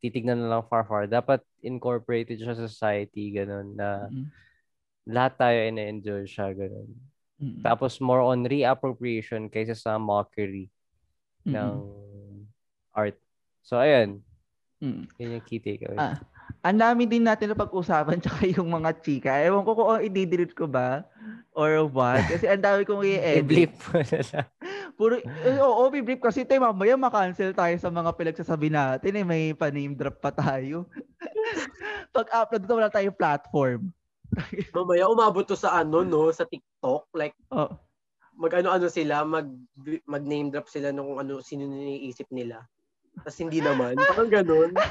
[0.04, 4.28] titignan na lang far far dapat incorporated siya sa society ganun na Mm.
[5.08, 6.92] lahat tayo ina-enjoy siya ganun
[7.44, 7.60] Mm.
[7.60, 10.72] tapos more on reappropriation kaysa sa mockery
[11.44, 11.52] Mm.
[11.52, 11.74] ng
[12.90, 13.20] art
[13.60, 14.24] so ayun
[14.80, 15.04] Mm.
[15.16, 16.16] yun yung key takeaway Ah,
[16.60, 19.32] ang dami din natin na pag-usapan tsaka yung mga chika.
[19.40, 21.08] Ewan ko kung i-delete ko ba
[21.56, 22.20] or what.
[22.28, 23.44] Kasi ang dami kong i-edit.
[23.44, 24.48] i-blip mo na lang
[25.00, 29.26] Puro, eh, oo, biblip kasi tayo mamaya makancel tayo sa mga pinagsasabi natin eh.
[29.26, 30.86] May pa-name drop pa tayo.
[32.16, 33.90] Pag-upload ko wala tayong platform.
[34.78, 36.30] Mamaya umabot to sa ano, no?
[36.34, 37.10] Sa TikTok.
[37.14, 37.70] Like, Oh.
[38.34, 39.46] mag-ano-ano sila, mag,
[40.10, 42.66] mag-name drop sila nung ano, sino niniisip nila.
[43.22, 43.94] Tapos hindi naman.
[43.98, 44.72] Parang ganun.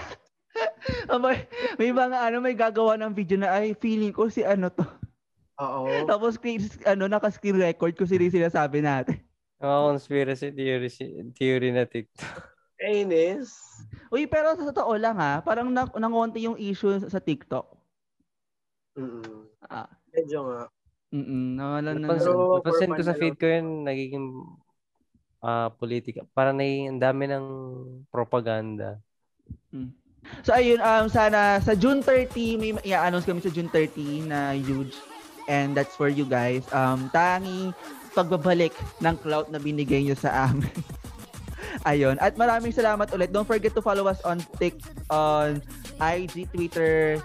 [1.09, 4.69] Ah, may, may mga ano, may gagawa ng video na ay feeling ko si ano
[4.69, 4.85] to.
[5.63, 5.87] Oo.
[6.11, 6.37] Tapos
[6.85, 9.17] ano, naka-screen record ko sila sinasabi natin.
[9.63, 10.91] Mga conspiracy theory,
[11.39, 12.51] theory na TikTok.
[12.83, 13.55] Kainis.
[14.11, 17.79] Uy, pero sa totoo lang ha, parang na, nangonti yung issue sa TikTok.
[18.97, 19.49] Mm.
[19.69, 19.89] Ah.
[20.13, 20.61] Medyo nga.
[21.13, 22.09] Mm Nawalan na.
[22.17, 24.27] Pero napansin ko sa feed ko yun, nagiging
[25.43, 26.25] ah politika.
[26.33, 27.47] Parang naging ang dami ng
[28.09, 29.01] propaganda.
[29.75, 29.93] Mm.
[30.47, 34.95] So ayun, um sana sa June 30 may i-announce kami sa June 30 na huge
[35.51, 36.63] and that's for you guys.
[36.71, 37.75] Um tangi
[38.13, 40.69] pagbabalik ng clout na binigay niyo sa amin.
[41.89, 42.21] Ayun.
[42.23, 43.33] At maraming salamat ulit.
[43.33, 44.79] Don't forget to follow us on Tik
[45.11, 45.59] on
[45.99, 47.19] IG, Twitter.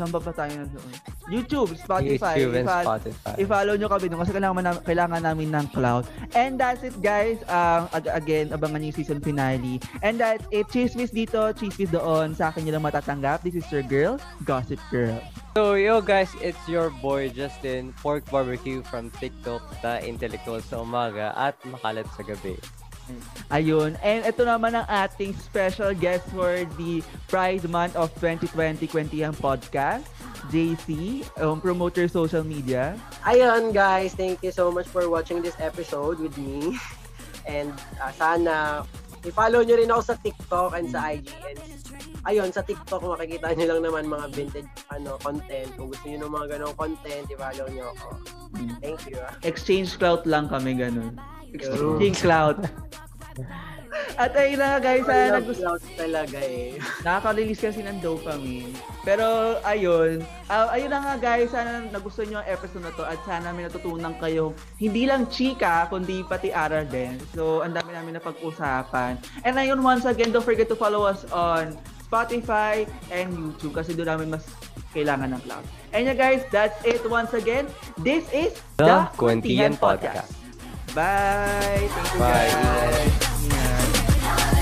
[0.00, 0.92] Saan ba pa tayo na doon?
[1.28, 2.40] YouTube, Spotify.
[2.40, 3.34] YouTube and I-fol- Spotify.
[3.36, 6.08] I-follow nyo kami doon kasi kailangan, na, kailangan namin ng cloud.
[6.32, 7.36] And that's it guys.
[7.44, 9.76] Um, ag- again, abangan yung season finale.
[10.00, 10.72] And that's it.
[10.72, 12.32] Chismis dito, chismis doon.
[12.32, 13.44] Sa akin nyo lang matatanggap.
[13.44, 14.16] This is your girl,
[14.48, 15.20] Gossip Girl.
[15.52, 21.34] So, yo guys, it's your boy Justin, Pork Barbecue from TikTok, The Intellectual sa umaga
[21.36, 22.56] at Makalat sa gabi.
[23.50, 23.98] Ayun.
[24.04, 30.06] And ito naman ang ating special guest for the Pride Month of 2020 Kwentihang Podcast.
[30.48, 32.96] JC, um, promoter social media.
[33.28, 36.80] Ayun guys, thank you so much for watching this episode with me.
[37.50, 38.86] And uh, sana
[39.20, 41.28] i-follow nyo rin ako sa TikTok and sa IG.
[41.44, 41.60] And
[42.24, 45.68] ayun, sa TikTok makikita nyo lang naman mga vintage ano content.
[45.76, 48.08] Kung gusto nyo ng mga ganong content, i-follow nyo ako.
[48.80, 49.20] Thank you.
[49.20, 49.32] ah.
[49.44, 51.20] Exchange clout lang kami ganun.
[51.54, 52.58] Exchanging clout.
[54.20, 56.76] At ayun na nga guys, sana Love gusto, clouds talaga eh.
[57.04, 58.72] nakaka-release kasi ng dopamine.
[59.00, 60.20] Pero ayun,
[60.52, 63.64] ah, ayun na nga guys, sana nagustuhan nyo ang episode na to at sana may
[63.64, 67.16] natutunan kayo hindi lang chika, kundi pati aral din.
[67.32, 69.20] So, ang dami namin na pag-usapan.
[69.44, 72.84] And ayun, once again, don't forget to follow us on Spotify
[73.14, 74.44] and YouTube kasi doon namin mas
[74.90, 75.64] kailangan ng cloud.
[75.94, 77.70] And yeah guys, that's it once again.
[78.02, 80.39] This is The Kwentihan Podcast.
[80.94, 81.88] Bye!
[81.88, 82.48] Thank you Bye.
[82.48, 83.48] guys!
[83.48, 84.59] Bye!